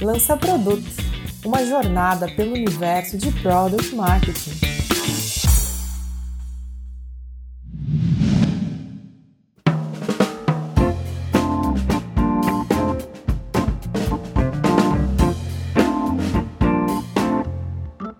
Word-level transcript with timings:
Lança 0.00 0.36
Produto, 0.36 0.86
uma 1.44 1.66
jornada 1.66 2.28
pelo 2.28 2.52
universo 2.52 3.18
de 3.18 3.32
Product 3.42 3.96
Marketing. 3.96 4.52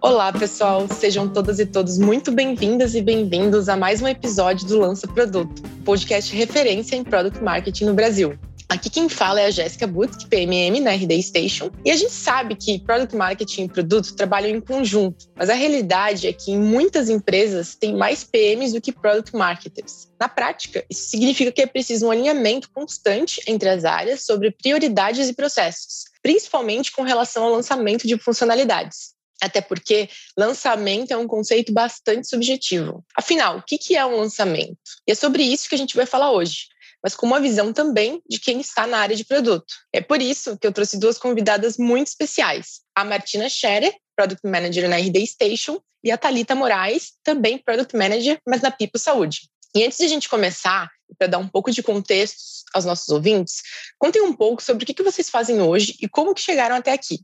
Olá, 0.00 0.32
pessoal! 0.32 0.88
Sejam 0.88 1.28
todas 1.28 1.60
e 1.60 1.66
todos 1.66 1.96
muito 1.96 2.32
bem-vindas 2.32 2.96
e 2.96 3.00
bem-vindos 3.00 3.68
a 3.68 3.76
mais 3.76 4.02
um 4.02 4.08
episódio 4.08 4.66
do 4.66 4.80
Lança 4.80 5.06
Produto, 5.06 5.62
podcast 5.84 6.34
referência 6.34 6.96
em 6.96 7.04
Product 7.04 7.40
Marketing 7.40 7.84
no 7.84 7.94
Brasil. 7.94 8.36
Aqui 8.68 8.90
quem 8.90 9.08
fala 9.08 9.40
é 9.40 9.46
a 9.46 9.50
Jéssica 9.50 9.86
Butk, 9.86 10.26
PMM 10.26 10.80
na 10.80 10.92
RD 10.92 11.22
Station, 11.22 11.70
e 11.86 11.90
a 11.90 11.96
gente 11.96 12.12
sabe 12.12 12.54
que 12.54 12.78
Product 12.78 13.16
Marketing 13.16 13.64
e 13.64 13.68
Produto 13.68 14.14
trabalham 14.14 14.54
em 14.54 14.60
conjunto, 14.60 15.24
mas 15.34 15.48
a 15.48 15.54
realidade 15.54 16.26
é 16.26 16.34
que 16.34 16.52
em 16.52 16.58
muitas 16.58 17.08
empresas 17.08 17.74
tem 17.74 17.96
mais 17.96 18.24
PMs 18.24 18.74
do 18.74 18.80
que 18.80 18.92
Product 18.92 19.34
Marketers. 19.34 20.08
Na 20.20 20.28
prática, 20.28 20.84
isso 20.90 21.08
significa 21.08 21.50
que 21.50 21.62
é 21.62 21.66
preciso 21.66 22.06
um 22.06 22.10
alinhamento 22.10 22.68
constante 22.70 23.40
entre 23.46 23.70
as 23.70 23.86
áreas 23.86 24.26
sobre 24.26 24.50
prioridades 24.50 25.30
e 25.30 25.32
processos, 25.32 26.04
principalmente 26.22 26.92
com 26.92 27.02
relação 27.02 27.44
ao 27.44 27.52
lançamento 27.52 28.06
de 28.06 28.18
funcionalidades. 28.18 29.16
Até 29.40 29.62
porque 29.62 30.10
lançamento 30.36 31.12
é 31.12 31.16
um 31.16 31.26
conceito 31.26 31.72
bastante 31.72 32.28
subjetivo. 32.28 33.02
Afinal, 33.16 33.58
o 33.58 33.62
que 33.62 33.96
é 33.96 34.04
um 34.04 34.16
lançamento? 34.16 34.76
E 35.06 35.12
é 35.12 35.14
sobre 35.14 35.42
isso 35.42 35.68
que 35.70 35.74
a 35.74 35.78
gente 35.78 35.96
vai 35.96 36.04
falar 36.04 36.32
hoje 36.32 36.66
mas 37.02 37.14
com 37.14 37.26
uma 37.26 37.40
visão 37.40 37.72
também 37.72 38.22
de 38.28 38.38
quem 38.38 38.60
está 38.60 38.86
na 38.86 38.98
área 38.98 39.16
de 39.16 39.24
produto. 39.24 39.72
É 39.92 40.00
por 40.00 40.20
isso 40.20 40.58
que 40.58 40.66
eu 40.66 40.72
trouxe 40.72 40.98
duas 40.98 41.18
convidadas 41.18 41.76
muito 41.78 42.08
especiais: 42.08 42.80
a 42.94 43.04
Martina 43.04 43.48
Scherer, 43.48 43.94
Product 44.16 44.46
Manager 44.46 44.88
na 44.88 44.96
RD 44.96 45.26
Station, 45.26 45.80
e 46.02 46.10
a 46.10 46.18
Talita 46.18 46.54
Moraes, 46.54 47.12
também 47.22 47.58
Product 47.58 47.96
Manager, 47.96 48.40
mas 48.46 48.62
na 48.62 48.70
Pipo 48.70 48.98
Saúde. 48.98 49.48
E 49.74 49.84
antes 49.84 49.98
de 49.98 50.04
a 50.04 50.08
gente 50.08 50.28
começar, 50.28 50.90
para 51.18 51.26
dar 51.26 51.38
um 51.38 51.48
pouco 51.48 51.70
de 51.70 51.82
contexto 51.82 52.36
aos 52.72 52.84
nossos 52.84 53.08
ouvintes, 53.08 53.62
contem 53.98 54.22
um 54.22 54.32
pouco 54.32 54.62
sobre 54.62 54.84
o 54.84 54.86
que 54.86 55.02
vocês 55.02 55.28
fazem 55.28 55.60
hoje 55.60 55.96
e 56.00 56.08
como 56.08 56.34
que 56.34 56.40
chegaram 56.40 56.76
até 56.76 56.92
aqui. 56.92 57.20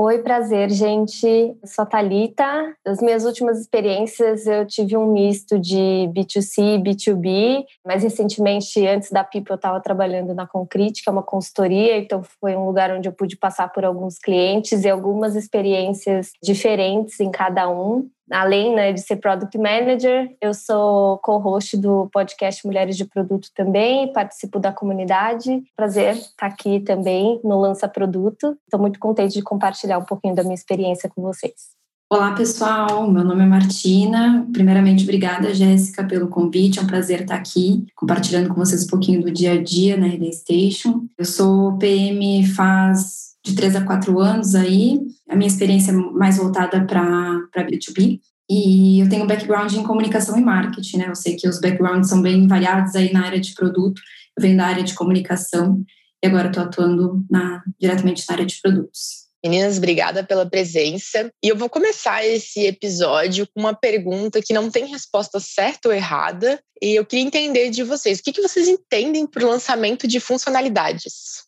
Oi, 0.00 0.22
prazer, 0.22 0.70
gente. 0.70 1.26
Eu 1.26 1.58
sou 1.64 1.82
a 1.82 1.86
Thalita. 1.86 2.72
As 2.86 3.02
minhas 3.02 3.24
últimas 3.24 3.58
experiências 3.58 4.46
eu 4.46 4.64
tive 4.64 4.96
um 4.96 5.12
misto 5.12 5.58
de 5.58 6.08
B2C 6.14 6.76
e 6.76 6.78
B2B. 6.78 7.64
Mais 7.84 8.04
recentemente, 8.04 8.86
antes 8.86 9.10
da 9.10 9.24
Pipo, 9.24 9.52
eu 9.52 9.56
estava 9.56 9.80
trabalhando 9.80 10.32
na 10.32 10.46
Concrete, 10.46 11.02
que 11.02 11.08
é 11.08 11.12
uma 11.12 11.24
consultoria, 11.24 11.98
então 11.98 12.22
foi 12.40 12.54
um 12.54 12.64
lugar 12.64 12.92
onde 12.92 13.08
eu 13.08 13.12
pude 13.12 13.36
passar 13.36 13.72
por 13.72 13.84
alguns 13.84 14.20
clientes 14.20 14.84
e 14.84 14.88
algumas 14.88 15.34
experiências 15.34 16.30
diferentes 16.40 17.18
em 17.18 17.32
cada 17.32 17.68
um 17.68 18.08
além 18.30 18.74
né, 18.74 18.92
de 18.92 19.00
ser 19.00 19.16
Product 19.16 19.56
Manager, 19.58 20.34
eu 20.40 20.52
sou 20.54 21.18
co-host 21.18 21.76
do 21.76 22.08
podcast 22.12 22.66
Mulheres 22.66 22.96
de 22.96 23.04
Produto 23.04 23.48
também, 23.54 24.12
participo 24.12 24.58
da 24.58 24.72
comunidade. 24.72 25.62
Prazer 25.76 26.14
estar 26.14 26.46
aqui 26.46 26.80
também 26.80 27.40
no 27.44 27.58
Lança 27.60 27.88
Produto. 27.88 28.56
Estou 28.64 28.80
muito 28.80 28.98
contente 28.98 29.34
de 29.34 29.42
compartilhar 29.42 29.98
um 29.98 30.04
pouquinho 30.04 30.34
da 30.34 30.42
minha 30.42 30.54
experiência 30.54 31.08
com 31.08 31.22
vocês. 31.22 31.78
Olá, 32.10 32.34
pessoal. 32.34 33.10
Meu 33.10 33.22
nome 33.22 33.42
é 33.42 33.46
Martina. 33.46 34.48
Primeiramente, 34.50 35.02
obrigada, 35.02 35.52
Jéssica, 35.52 36.02
pelo 36.02 36.28
convite. 36.28 36.78
É 36.78 36.82
um 36.82 36.86
prazer 36.86 37.20
estar 37.20 37.34
aqui 37.34 37.86
compartilhando 37.94 38.48
com 38.48 38.54
vocês 38.54 38.84
um 38.84 38.88
pouquinho 38.88 39.20
do 39.20 39.30
dia 39.30 39.52
a 39.52 39.62
dia 39.62 39.94
na 39.94 40.06
RD 40.06 40.32
Station. 40.32 41.06
Eu 41.18 41.26
sou 41.26 41.76
PM 41.76 42.46
faz 42.46 43.27
de 43.44 43.54
três 43.54 43.74
a 43.76 43.84
quatro 43.84 44.18
anos 44.20 44.54
aí. 44.54 45.00
A 45.28 45.36
minha 45.36 45.48
experiência 45.48 45.90
é 45.90 45.94
mais 45.94 46.36
voltada 46.36 46.84
para 46.84 47.48
B2B. 47.56 48.20
E 48.50 49.00
eu 49.00 49.08
tenho 49.08 49.26
background 49.26 49.72
em 49.74 49.82
comunicação 49.82 50.38
e 50.38 50.42
marketing, 50.42 50.98
né? 50.98 51.08
Eu 51.08 51.14
sei 51.14 51.36
que 51.36 51.46
os 51.46 51.60
backgrounds 51.60 52.08
são 52.08 52.22
bem 52.22 52.46
variados 52.46 52.94
aí 52.94 53.12
na 53.12 53.24
área 53.26 53.40
de 53.40 53.52
produto. 53.52 54.00
Eu 54.36 54.42
venho 54.42 54.56
da 54.56 54.66
área 54.66 54.82
de 54.82 54.94
comunicação 54.94 55.84
e 56.22 56.26
agora 56.26 56.48
estou 56.48 56.62
atuando 56.62 57.24
na, 57.30 57.62
diretamente 57.78 58.24
na 58.28 58.34
área 58.34 58.46
de 58.46 58.58
produtos. 58.60 59.28
Meninas, 59.44 59.78
obrigada 59.78 60.24
pela 60.24 60.48
presença. 60.48 61.30
E 61.42 61.48
eu 61.48 61.56
vou 61.56 61.68
começar 61.68 62.24
esse 62.26 62.66
episódio 62.66 63.46
com 63.46 63.60
uma 63.60 63.74
pergunta 63.74 64.42
que 64.42 64.52
não 64.52 64.70
tem 64.70 64.86
resposta 64.86 65.38
certa 65.38 65.88
ou 65.88 65.94
errada. 65.94 66.58
E 66.82 66.98
eu 66.98 67.04
queria 67.04 67.24
entender 67.24 67.70
de 67.70 67.84
vocês, 67.84 68.18
o 68.18 68.22
que, 68.22 68.32
que 68.32 68.42
vocês 68.42 68.66
entendem 68.66 69.26
por 69.26 69.42
lançamento 69.42 70.08
de 70.08 70.18
funcionalidades? 70.18 71.46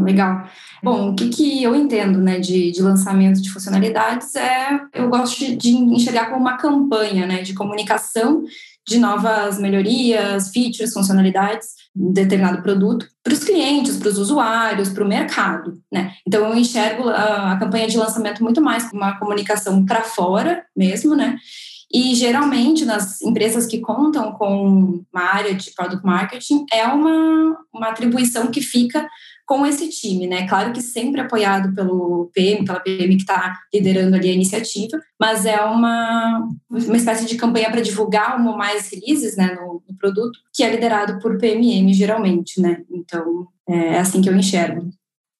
Legal. 0.00 0.46
Bom, 0.82 1.10
o 1.10 1.14
que, 1.14 1.28
que 1.28 1.62
eu 1.62 1.74
entendo 1.74 2.18
né, 2.20 2.38
de, 2.38 2.70
de 2.70 2.82
lançamento 2.82 3.40
de 3.40 3.50
funcionalidades 3.50 4.34
é 4.34 4.80
eu 4.92 5.08
gosto 5.08 5.56
de 5.56 5.70
enxergar 5.70 6.26
como 6.26 6.40
uma 6.40 6.56
campanha 6.56 7.26
né, 7.26 7.42
de 7.42 7.54
comunicação 7.54 8.44
de 8.86 8.98
novas 8.98 9.58
melhorias, 9.58 10.50
features, 10.50 10.92
funcionalidades 10.92 11.68
de 11.94 12.12
determinado 12.12 12.62
produto 12.62 13.06
para 13.22 13.32
os 13.32 13.44
clientes, 13.44 13.96
para 13.96 14.08
os 14.08 14.18
usuários, 14.18 14.88
para 14.88 15.04
o 15.04 15.08
mercado. 15.08 15.78
Né? 15.90 16.12
Então 16.26 16.48
eu 16.48 16.56
enxergo 16.56 17.08
a, 17.08 17.52
a 17.52 17.56
campanha 17.58 17.86
de 17.86 17.96
lançamento 17.96 18.42
muito 18.42 18.60
mais 18.60 18.84
como 18.90 19.02
uma 19.02 19.18
comunicação 19.18 19.84
para 19.84 20.02
fora 20.02 20.64
mesmo, 20.76 21.14
né? 21.14 21.36
E 21.92 22.14
geralmente 22.14 22.84
nas 22.84 23.20
empresas 23.20 23.66
que 23.66 23.80
contam 23.80 24.32
com 24.32 25.04
uma 25.12 25.22
área 25.22 25.54
de 25.54 25.70
product 25.72 26.04
marketing 26.04 26.64
é 26.72 26.86
uma, 26.86 27.58
uma 27.72 27.88
atribuição 27.88 28.50
que 28.50 28.62
fica 28.62 29.06
com 29.46 29.66
esse 29.66 29.88
time, 29.90 30.26
né? 30.26 30.46
Claro 30.48 30.72
que 30.72 30.80
sempre 30.80 31.20
apoiado 31.20 31.74
pelo 31.74 32.30
PM, 32.32 32.64
pela 32.64 32.80
PM 32.80 33.14
que 33.16 33.22
está 33.22 33.60
liderando 33.74 34.16
ali 34.16 34.30
a 34.30 34.32
iniciativa, 34.32 34.98
mas 35.20 35.44
é 35.44 35.60
uma, 35.62 36.48
uma 36.70 36.96
espécie 36.96 37.26
de 37.26 37.36
campanha 37.36 37.70
para 37.70 37.82
divulgar 37.82 38.40
um 38.40 38.48
ou 38.48 38.56
mais 38.56 38.90
releases 38.90 39.36
né, 39.36 39.54
no, 39.54 39.82
no, 39.86 39.96
produto, 39.98 40.38
que 40.54 40.62
é 40.62 40.70
liderado 40.70 41.18
por 41.20 41.36
PMM 41.36 41.92
geralmente, 41.92 42.60
né? 42.60 42.82
Então 42.90 43.46
é 43.68 43.98
assim 43.98 44.22
que 44.22 44.28
eu 44.30 44.36
enxergo. 44.36 44.88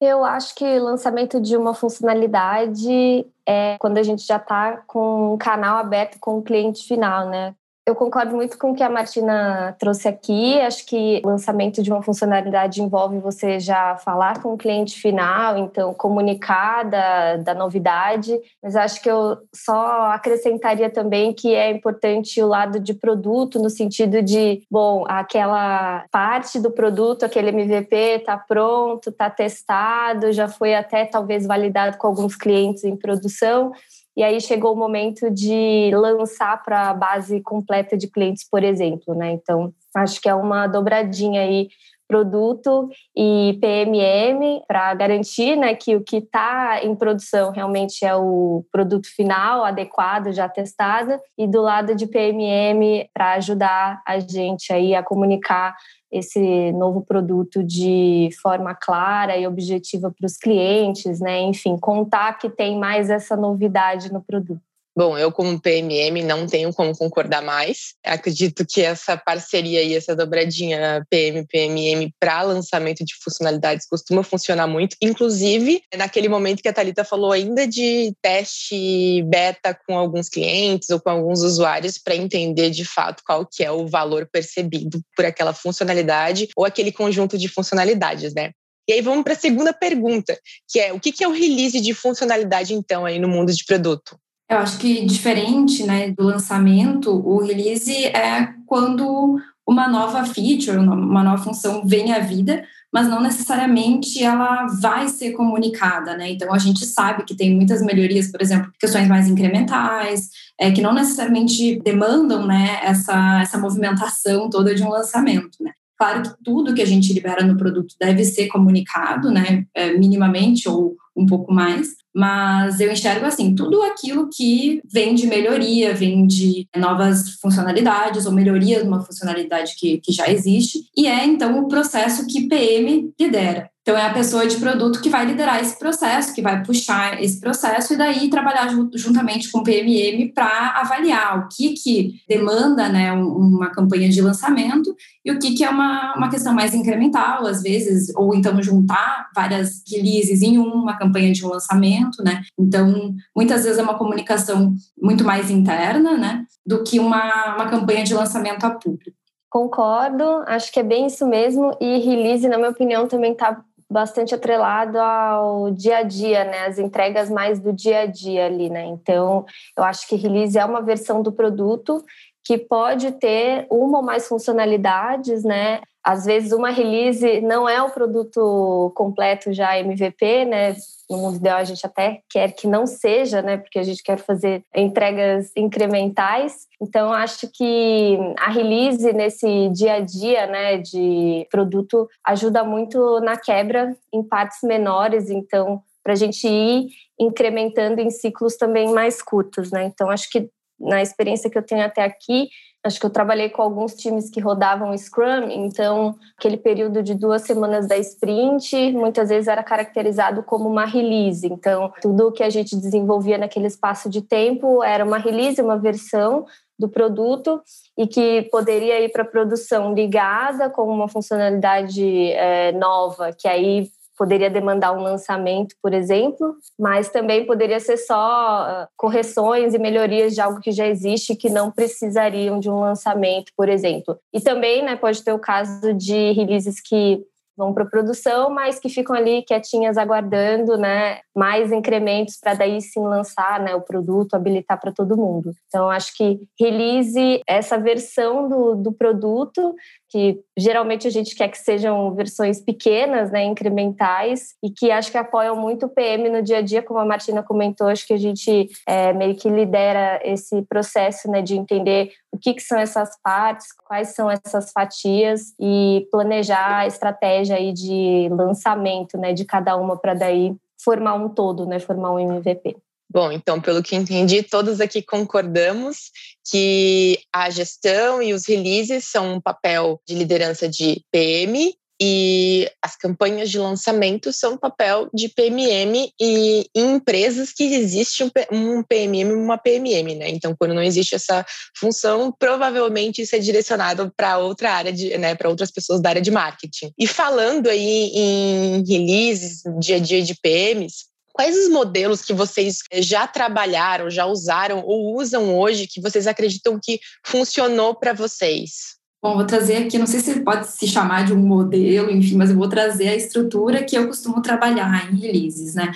Eu 0.05 0.25
acho 0.25 0.53
que 0.57 0.81
lançamento 0.81 1.41
de 1.41 1.57
uma 1.57 1.75
funcionalidade 1.75 3.25
é 3.47 3.77
quando 3.79 3.99
a 3.99 4.03
gente 4.03 4.27
já 4.27 4.37
está 4.37 4.79
com 4.79 5.35
um 5.35 5.39
canal 5.39 5.77
aberto 5.77 6.19
com 6.19 6.39
o 6.39 6.43
cliente 6.43 6.85
final, 6.89 7.29
né? 7.29 7.55
Eu 7.85 7.97
concordo 7.97 8.37
muito 8.37 8.57
com 8.59 8.71
o 8.71 8.75
que 8.77 8.83
a 8.83 8.89
Martina 8.89 9.75
trouxe 9.77 10.07
aqui. 10.07 10.61
Acho 10.61 10.87
que 10.87 11.21
o 11.25 11.27
lançamento 11.29 11.83
de 11.83 11.91
uma 11.91 12.01
funcionalidade 12.01 12.81
envolve 12.81 13.19
você 13.19 13.59
já 13.59 13.97
falar 13.97 14.41
com 14.41 14.55
o 14.55 14.57
cliente 14.57 15.01
final, 15.01 15.59
então 15.59 15.93
comunicar 15.93 16.85
da, 16.85 17.39
da 17.39 17.55
novidade. 17.55 18.39
Mas 18.63 18.77
acho 18.77 19.03
que 19.03 19.11
eu 19.11 19.37
só 19.53 20.13
acrescentaria 20.13 20.89
também 20.91 21.33
que 21.33 21.53
é 21.57 21.73
importante 21.73 22.41
o 22.41 22.47
lado 22.47 22.79
de 22.79 22.95
produto, 22.95 23.59
no 23.59 23.69
sentido 23.69 24.23
de, 24.23 24.63
bom, 24.71 25.05
aquela 25.09 26.05
parte 26.13 26.61
do 26.61 26.71
produto, 26.71 27.25
aquele 27.25 27.49
MVP 27.49 27.97
está 27.97 28.39
pronto, 28.39 29.11
está 29.11 29.29
testado, 29.29 30.31
já 30.33 30.47
foi 30.47 30.73
até 30.77 31.05
talvez 31.05 31.49
validado 31.49 31.99
com 31.99 32.07
alguns 32.07 32.37
clientes 32.37 32.85
em 32.85 32.95
produção 32.97 33.73
e 34.17 34.23
aí 34.23 34.41
chegou 34.41 34.75
o 34.75 34.77
momento 34.77 35.31
de 35.31 35.91
lançar 35.95 36.63
para 36.63 36.91
a 36.91 36.95
base 36.95 37.41
completa 37.41 37.97
de 37.97 38.09
clientes, 38.09 38.47
por 38.49 38.63
exemplo, 38.63 39.15
né? 39.15 39.33
Então, 39.33 39.73
acho 39.95 40.21
que 40.21 40.29
é 40.29 40.35
uma 40.35 40.67
dobradinha 40.67 41.43
aí 41.43 41.69
produto 42.13 42.91
e 43.17 43.59
PMM 43.59 44.63
para 44.69 44.93
garantir 44.93 45.57
né, 45.57 45.75
que 45.75 45.97
o 45.97 46.05
que 46.05 46.19
está 46.19 46.81
em 46.83 46.95
produção 46.95 47.51
realmente 47.51 48.05
é 48.05 48.15
o 48.15 48.67
produto 48.71 49.09
final, 49.17 49.65
adequado, 49.65 50.31
já 50.31 50.47
testado, 50.47 51.19
e 51.39 51.47
do 51.47 51.63
lado 51.63 51.95
de 51.95 52.07
PMM 52.07 53.09
para 53.15 53.33
ajudar 53.33 54.03
a 54.07 54.19
gente 54.19 54.71
aí 54.71 54.95
a 54.95 55.03
comunicar 55.03 55.75
esse 56.13 56.73
novo 56.73 57.01
produto 57.01 57.65
de 57.65 58.29
forma 58.43 58.75
clara 58.75 59.37
e 59.39 59.47
objetiva 59.47 60.11
para 60.11 60.27
os 60.27 60.37
clientes, 60.37 61.19
né? 61.21 61.41
Enfim, 61.41 61.79
contar 61.79 62.39
que 62.39 62.51
tem 62.51 62.79
mais 62.79 63.09
essa 63.09 63.35
novidade 63.35 64.13
no 64.13 64.21
produto. 64.21 64.72
Bom, 64.95 65.17
eu 65.17 65.33
como 65.33 65.59
PMM 65.59 66.23
não 66.23 66.47
tenho 66.47 66.71
como 66.71 66.95
concordar 66.95 67.41
mais. 67.41 67.95
Acredito 68.05 68.63
que 68.67 68.83
essa 68.83 69.17
parceria 69.17 69.83
e 69.83 69.95
essa 69.95 70.15
dobradinha 70.15 71.03
PM-PMM 71.09 72.13
para 72.21 72.43
lançamento 72.43 73.03
de 73.03 73.15
funcionalidades 73.25 73.87
costuma 73.89 74.23
funcionar 74.23 74.67
muito. 74.67 74.95
Inclusive, 75.01 75.81
naquele 75.97 76.29
momento 76.29 76.63
que 76.63 76.69
a 76.69 76.75
Thalita 76.75 77.05
falou 77.05 77.33
ainda 77.33 77.67
de 77.67 78.13
teste 78.21 79.23
beta 79.23 79.75
com 79.87 79.97
alguns 79.97 80.29
clientes 80.29 80.91
ou 80.91 81.01
com 81.01 81.09
alguns 81.09 81.41
usuários 81.41 81.97
para 81.97 82.15
entender 82.15 82.69
de 82.69 82.85
fato 82.85 83.23
qual 83.25 83.47
que 83.51 83.65
é 83.65 83.73
o 83.73 83.87
valor 83.87 84.29
percebido 84.31 85.01
por 85.17 85.25
aquela 85.25 85.55
funcionalidade 85.55 86.49
ou 86.55 86.67
aquele 86.67 86.93
conjunto 86.93 87.39
de 87.39 87.49
funcionalidades, 87.49 88.35
né? 88.35 88.51
E 88.87 88.93
aí 88.93 89.01
vamos 89.01 89.25
para 89.25 89.33
a 89.33 89.37
segunda 89.37 89.73
pergunta, 89.73 90.39
que 90.69 90.79
é 90.79 90.93
o 90.93 91.01
que 91.01 91.23
é 91.25 91.29
o 91.29 91.33
release 91.33 91.81
de 91.81 91.95
funcionalidade 91.95 92.75
então 92.75 93.07
aí 93.07 93.19
no 93.19 93.29
mundo 93.29 93.53
de 93.55 93.65
produto? 93.65 94.19
Eu 94.53 94.59
acho 94.59 94.79
que 94.79 95.05
diferente 95.05 95.85
né, 95.85 96.11
do 96.11 96.25
lançamento, 96.25 97.11
o 97.11 97.39
release 97.39 98.07
é 98.07 98.53
quando 98.67 99.39
uma 99.67 99.89
nova 99.89 100.25
feature, 100.25 100.77
uma 100.77 101.23
nova 101.23 101.43
função 101.43 101.87
vem 101.87 102.13
à 102.13 102.19
vida 102.19 102.63
mas 102.93 103.09
não 103.09 103.23
necessariamente 103.23 104.23
ela 104.23 104.67
vai 104.67 105.09
ser 105.09 105.33
comunicada, 105.33 106.15
né? 106.15 106.31
Então 106.31 106.53
a 106.53 106.59
gente 106.59 106.85
sabe 106.85 107.25
que 107.25 107.35
tem 107.35 107.55
muitas 107.55 107.81
melhorias, 107.81 108.31
por 108.31 108.43
exemplo, 108.43 108.71
questões 108.79 109.09
mais 109.09 109.29
incrementais, 109.29 110.29
é, 110.61 110.71
que 110.71 110.83
não 110.83 110.93
necessariamente 110.93 111.81
demandam, 111.83 112.47
né, 112.47 112.81
essa, 112.83 113.41
essa 113.41 113.57
movimentação 113.57 114.51
toda 114.51 114.75
de 114.75 114.83
um 114.83 114.91
lançamento, 114.91 115.57
né? 115.63 115.73
Claro 115.99 116.23
que 116.23 116.31
tudo 116.45 116.75
que 116.75 116.83
a 116.83 116.87
gente 116.87 117.13
libera 117.13 117.45
no 117.45 117.57
produto 117.57 117.95
deve 117.99 118.25
ser 118.25 118.49
comunicado, 118.49 119.31
né, 119.31 119.65
é, 119.75 119.97
minimamente 119.97 120.69
ou 120.69 120.97
um 121.17 121.25
pouco 121.25 121.53
mais, 121.53 121.95
mas 122.15 122.81
eu 122.81 122.91
enxergo 122.91 123.25
assim, 123.25 123.55
tudo 123.55 123.83
aquilo 123.83 124.29
que 124.33 124.81
vem 124.91 125.15
de 125.15 125.27
melhoria, 125.27 125.95
vem 125.95 126.27
de 126.27 126.69
novas 126.77 127.31
funcionalidades 127.41 128.27
ou 128.27 128.33
melhoria 128.33 128.81
de 128.81 128.89
uma 128.89 129.03
funcionalidade 129.03 129.75
que, 129.77 129.99
que 129.99 130.13
já 130.13 130.29
existe, 130.29 130.81
e 130.97 131.07
é 131.07 131.25
então 131.25 131.59
o 131.59 131.69
processo 131.69 132.27
que 132.27 132.49
PM 132.49 133.13
lidera. 133.19 133.73
Então, 133.83 133.97
é 133.97 134.07
a 134.07 134.15
pessoa 134.15 134.47
de 134.47 134.59
produto 134.59 135.01
que 135.01 135.11
vai 135.11 135.27
liderar 135.27 135.61
esse 135.61 135.77
processo, 135.77 136.33
que 136.33 136.41
vai 136.41 136.63
puxar 136.63 137.21
esse 137.21 137.41
processo 137.41 137.93
e 137.93 137.97
daí 137.97 138.31
trabalhar 138.31 138.69
juntamente 138.95 139.51
com 139.51 139.59
o 139.59 139.65
PMM 139.65 140.33
para 140.33 140.81
avaliar 140.81 141.41
o 141.41 141.49
que, 141.49 141.71
que 141.71 142.15
demanda 142.29 142.89
né, 142.89 143.13
uma 143.13 143.71
campanha 143.71 144.09
de 144.09 144.21
lançamento 144.21 144.95
e 145.25 145.33
o 145.33 145.39
que, 145.39 145.55
que 145.55 145.65
é 145.65 145.71
uma, 145.71 146.15
uma 146.17 146.31
questão 146.31 146.55
mais 146.55 146.75
incremental, 146.75 147.45
às 147.45 147.61
vezes, 147.61 148.13
ou 148.15 148.33
então 148.37 148.63
juntar 148.63 149.29
várias 149.35 149.83
releases 149.91 150.43
em 150.43 150.59
uma 150.59 150.97
campanha 150.97 151.33
de 151.33 151.45
lançamento, 151.45 152.02
né? 152.23 152.43
Então, 152.59 153.15
muitas 153.35 153.65
vezes 153.65 153.79
é 153.79 153.83
uma 153.83 153.99
comunicação 153.99 154.75
muito 155.01 155.25
mais 155.25 155.51
interna, 155.51 156.17
né, 156.17 156.45
do 156.65 156.83
que 156.83 156.99
uma, 156.99 157.55
uma 157.55 157.69
campanha 157.69 158.05
de 158.05 158.15
lançamento 158.15 158.65
a 158.65 158.71
público. 158.71 159.17
Concordo, 159.51 160.25
acho 160.47 160.73
que 160.73 160.81
é 160.81 160.83
bem 160.83 161.07
isso 161.07 161.27
mesmo. 161.27 161.77
E 161.79 161.99
release, 161.99 162.49
na 162.49 162.57
minha 162.57 162.71
opinião, 162.71 163.07
também 163.07 163.33
está 163.33 163.63
bastante 163.93 164.35
atrelado 164.35 164.99
ao 164.99 165.71
dia 165.71 165.99
a 165.99 166.03
dia, 166.03 166.45
né? 166.45 166.67
As 166.67 166.79
entregas 166.79 167.29
mais 167.29 167.61
do 167.61 167.73
dia 167.73 168.01
a 168.01 168.07
dia 168.07 168.47
ali, 168.47 168.71
né? 168.71 168.87
Então, 168.87 169.45
eu 169.77 169.85
acho 169.85 170.09
que 170.09 170.17
release 170.17 170.59
é 170.59 170.65
uma 170.65 170.81
versão 170.81 171.23
do 171.23 171.31
produto 171.31 172.03
que 172.45 172.59
pode 172.59 173.13
ter 173.13 173.67
uma 173.71 173.99
ou 173.99 174.05
mais 174.05 174.27
funcionalidades, 174.27 175.45
né? 175.45 175.81
Às 176.05 176.25
vezes 176.25 176.51
uma 176.51 176.71
release 176.71 177.41
não 177.43 177.69
é 177.69 177.81
o 177.81 177.91
produto 177.91 178.93
completo 178.97 179.53
já 179.53 179.79
MVP, 179.79 180.45
né? 180.47 180.75
No 181.09 181.19
mundo 181.19 181.37
ideal 181.37 181.59
a 181.59 181.65
gente 181.65 181.87
até 181.87 182.21
quer 182.29 182.53
que 182.53 182.67
não 182.67 182.87
seja, 182.87 183.41
né? 183.41 183.57
Porque 183.57 183.79
a 183.79 183.85
gente 183.85 184.03
quer 184.03 184.19
fazer 184.19 184.65
entregas 184.75 185.53
incrementais. 185.57 186.67
Então 186.81 187.13
acho 187.13 187.49
que 187.55 188.19
a 188.41 188.51
release 188.51 189.13
nesse 189.13 189.69
dia 189.69 189.95
a 189.95 190.01
dia, 190.01 190.47
né, 190.49 190.79
de 190.79 191.47
produto 191.51 192.09
ajuda 192.27 192.65
muito 192.65 193.21
na 193.21 193.37
quebra 193.37 193.97
em 194.13 194.25
partes 194.25 194.59
menores. 194.65 195.31
Então 195.31 195.83
para 196.03 196.15
a 196.15 196.17
gente 196.17 196.49
ir 196.49 196.89
incrementando 197.19 198.01
em 198.01 198.11
ciclos 198.11 198.57
também 198.57 198.93
mais 198.93 199.23
curtos, 199.23 199.71
né? 199.71 199.85
Então 199.85 200.11
acho 200.11 200.29
que 200.29 200.51
na 200.83 201.01
experiência 201.01 201.49
que 201.49 201.57
eu 201.57 201.63
tenho 201.63 201.85
até 201.85 202.03
aqui, 202.03 202.49
acho 202.85 202.99
que 202.99 203.07
eu 203.07 203.11
trabalhei 203.11 203.49
com 203.49 203.63
alguns 203.63 203.95
times 203.95 204.29
que 204.29 204.41
rodavam 204.41 204.97
Scrum, 204.97 205.49
então 205.51 206.17
aquele 206.37 206.57
período 206.57 207.03
de 207.03 207.15
duas 207.15 207.43
semanas 207.43 207.87
da 207.87 207.97
sprint 207.97 208.93
muitas 208.93 209.29
vezes 209.29 209.47
era 209.47 209.63
caracterizado 209.63 210.43
como 210.43 210.69
uma 210.69 210.85
release. 210.85 211.47
Então, 211.47 211.93
tudo 212.01 212.33
que 212.33 212.43
a 212.43 212.51
gente 212.51 212.75
desenvolvia 212.77 213.39
naquele 213.39 213.69
espaço 213.69 214.11
de 214.11 214.21
tempo 214.21 214.83
era 214.83 215.05
uma 215.05 215.19
release, 215.19 215.63
uma 215.63 215.79
versão 215.79 216.45
do 216.77 216.89
produto 216.89 217.63
e 217.97 218.07
que 218.09 218.49
poderia 218.51 219.01
ir 219.01 219.11
para 219.11 219.25
produção 219.25 219.95
ligada 219.95 220.69
com 220.69 220.83
uma 220.83 221.07
funcionalidade 221.07 222.33
é, 222.33 222.73
nova, 222.73 223.33
que 223.33 223.47
aí 223.47 223.89
poderia 224.23 224.49
demandar 224.49 224.93
um 224.93 225.03
lançamento, 225.03 225.75
por 225.83 225.93
exemplo, 225.93 226.55
mas 226.79 227.09
também 227.09 227.45
poderia 227.45 227.81
ser 227.81 227.97
só 227.97 228.15
ah, 228.15 228.89
correções 228.97 229.75
e 229.75 229.81
melhorias 229.81 230.33
de 230.33 230.41
algo 230.41 230.61
que 230.61 230.71
já 230.71 230.87
existe 230.87 231.35
que 231.35 231.51
não 231.51 231.73
precisariam 231.73 232.61
de 232.61 232.71
um 232.71 232.79
lançamento, 232.79 233.51
por 233.57 233.69
exemplo. 233.69 234.17
E 234.33 234.41
também 234.41 234.81
né, 234.81 234.95
pode 234.95 235.25
ter 235.25 235.33
o 235.33 235.41
caso 235.41 235.93
de 235.93 236.31
releases 236.35 236.81
que 236.81 237.21
vão 237.57 237.75
para 237.75 237.85
produção, 237.85 238.49
mas 238.49 238.79
que 238.79 238.89
ficam 238.89 239.15
ali 239.15 239.43
quietinhas 239.43 239.99
aguardando, 239.99 240.77
né, 240.79 241.19
mais 241.37 241.71
incrementos 241.73 242.39
para 242.41 242.55
daí 242.55 242.81
sim 242.81 243.03
lançar, 243.03 243.61
né, 243.61 243.75
o 243.75 243.81
produto, 243.81 244.35
habilitar 244.35 244.81
para 244.81 244.93
todo 244.93 245.17
mundo. 245.17 245.53
Então 245.67 245.91
acho 245.91 246.17
que 246.17 246.41
release 246.59 247.43
essa 247.47 247.77
versão 247.77 248.49
do, 248.49 248.75
do 248.77 248.93
produto 248.93 249.75
que 250.13 250.39
geralmente 250.59 251.09
a 251.09 251.11
gente 251.11 251.35
quer 251.35 251.49
que 251.49 251.57
sejam 251.57 252.15
versões 252.15 252.61
pequenas, 252.61 253.31
né, 253.31 253.43
incrementais, 253.45 254.55
e 254.63 254.71
que 254.71 254.91
acho 254.91 255.11
que 255.11 255.17
apoiam 255.17 255.57
muito 255.57 255.87
o 255.87 255.89
PM 255.89 256.29
no 256.29 256.43
dia 256.43 256.59
a 256.59 256.61
dia, 256.61 256.83
como 256.83 257.01
a 257.01 257.05
Martina 257.07 257.43
comentou, 257.43 257.89
acho 257.89 258.07
que 258.07 258.13
a 258.13 258.19
gente 258.19 258.69
é, 258.87 259.15
meio 259.15 259.35
que 259.35 259.49
lidera 259.49 260.21
esse 260.23 260.61
processo 260.63 261.31
né, 261.31 261.41
de 261.41 261.57
entender 261.57 262.13
o 262.31 262.39
que, 262.39 262.53
que 262.53 262.63
são 262.63 262.79
essas 262.79 263.19
partes, 263.23 263.69
quais 263.87 264.09
são 264.15 264.31
essas 264.31 264.71
fatias 264.71 265.55
e 265.59 266.07
planejar 266.11 266.81
a 266.81 266.87
estratégia 266.87 267.57
aí 267.57 267.73
de 267.73 268.29
lançamento 268.31 269.17
né, 269.17 269.33
de 269.33 269.47
cada 269.47 269.77
uma 269.77 269.97
para 269.97 270.13
daí 270.13 270.55
formar 270.85 271.15
um 271.15 271.31
todo, 271.31 271.65
né, 271.65 271.79
formar 271.79 272.13
um 272.13 272.21
MVP. 272.21 272.77
Bom, 273.13 273.31
então, 273.31 273.61
pelo 273.61 273.83
que 273.83 273.95
entendi, 273.95 274.43
todos 274.43 274.81
aqui 274.81 275.03
concordamos 275.03 276.11
que 276.51 277.19
a 277.31 277.51
gestão 277.51 278.23
e 278.23 278.33
os 278.33 278.47
releases 278.47 279.05
são 279.05 279.35
um 279.35 279.41
papel 279.41 280.01
de 280.09 280.15
liderança 280.15 280.67
de 280.67 281.05
PM 281.13 281.75
e 282.01 282.69
as 282.83 282.97
campanhas 282.97 283.51
de 283.51 283.59
lançamento 283.59 284.33
são 284.33 284.55
um 284.55 284.57
papel 284.57 285.11
de 285.13 285.29
PMM 285.29 286.11
e 286.19 286.67
em 286.75 286.95
empresas 286.95 287.53
que 287.53 287.63
existe 287.75 288.25
um 288.51 288.83
PMM 288.83 289.31
e 289.31 289.35
uma 289.35 289.59
PMM, 289.59 290.17
né? 290.17 290.31
Então, 290.31 290.57
quando 290.59 290.75
não 290.75 290.83
existe 290.83 291.15
essa 291.15 291.45
função, 291.79 292.35
provavelmente 292.37 293.21
isso 293.21 293.37
é 293.37 293.39
direcionado 293.39 294.11
para 294.17 294.39
outra 294.39 294.73
área 294.73 294.93
de, 294.93 295.17
né, 295.19 295.35
para 295.35 295.51
outras 295.51 295.71
pessoas 295.71 296.01
da 296.01 296.09
área 296.09 296.23
de 296.23 296.31
marketing. 296.31 296.93
E 296.99 297.07
falando 297.07 297.69
aí 297.69 298.11
em 298.15 298.85
releases, 298.89 299.63
dia 299.79 299.97
a 299.97 300.01
dia 300.01 300.23
de 300.23 300.35
PMs, 300.35 301.12
Quais 301.33 301.57
os 301.57 301.69
modelos 301.71 302.23
que 302.23 302.33
vocês 302.33 302.81
eh, 302.91 303.01
já 303.01 303.27
trabalharam, 303.27 304.11
já 304.11 304.27
usaram 304.27 304.83
ou 304.85 305.17
usam 305.17 305.59
hoje 305.59 305.87
que 305.87 306.01
vocês 306.01 306.27
acreditam 306.27 306.79
que 306.83 307.01
funcionou 307.25 307.95
para 307.95 308.13
vocês? 308.13 309.01
Bom, 309.23 309.37
vou 309.37 309.47
trazer 309.47 309.77
aqui, 309.77 309.99
não 309.99 310.07
sei 310.07 310.19
se 310.19 310.41
pode 310.41 310.67
se 310.67 310.87
chamar 310.89 311.25
de 311.25 311.33
um 311.33 311.39
modelo, 311.39 312.11
enfim, 312.11 312.35
mas 312.35 312.51
eu 312.51 312.57
vou 312.57 312.69
trazer 312.69 313.09
a 313.09 313.15
estrutura 313.15 313.85
que 313.85 313.97
eu 313.97 314.09
costumo 314.09 314.43
trabalhar 314.43 315.13
em 315.13 315.17
releases, 315.17 315.75
né? 315.75 315.93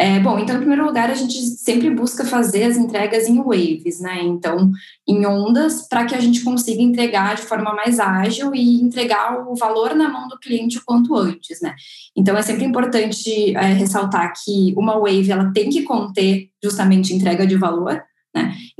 É, 0.00 0.18
bom, 0.18 0.38
então, 0.38 0.56
em 0.56 0.60
primeiro 0.60 0.86
lugar, 0.86 1.10
a 1.10 1.14
gente 1.14 1.34
sempre 1.42 1.90
busca 1.90 2.24
fazer 2.24 2.62
as 2.62 2.78
entregas 2.78 3.28
em 3.28 3.36
waves, 3.36 4.00
né? 4.00 4.22
Então, 4.22 4.70
em 5.06 5.26
ondas, 5.26 5.86
para 5.86 6.06
que 6.06 6.14
a 6.14 6.18
gente 6.18 6.42
consiga 6.42 6.80
entregar 6.80 7.36
de 7.36 7.42
forma 7.42 7.74
mais 7.74 8.00
ágil 8.00 8.54
e 8.54 8.80
entregar 8.80 9.46
o 9.46 9.54
valor 9.54 9.94
na 9.94 10.08
mão 10.08 10.26
do 10.26 10.38
cliente 10.38 10.78
o 10.78 10.84
quanto 10.86 11.14
antes, 11.14 11.60
né? 11.60 11.74
Então, 12.16 12.34
é 12.34 12.40
sempre 12.40 12.64
importante 12.64 13.54
é, 13.54 13.74
ressaltar 13.74 14.32
que 14.42 14.72
uma 14.74 14.98
wave 14.98 15.30
ela 15.30 15.52
tem 15.52 15.68
que 15.68 15.82
conter 15.82 16.48
justamente 16.64 17.12
entrega 17.12 17.46
de 17.46 17.56
valor? 17.56 18.02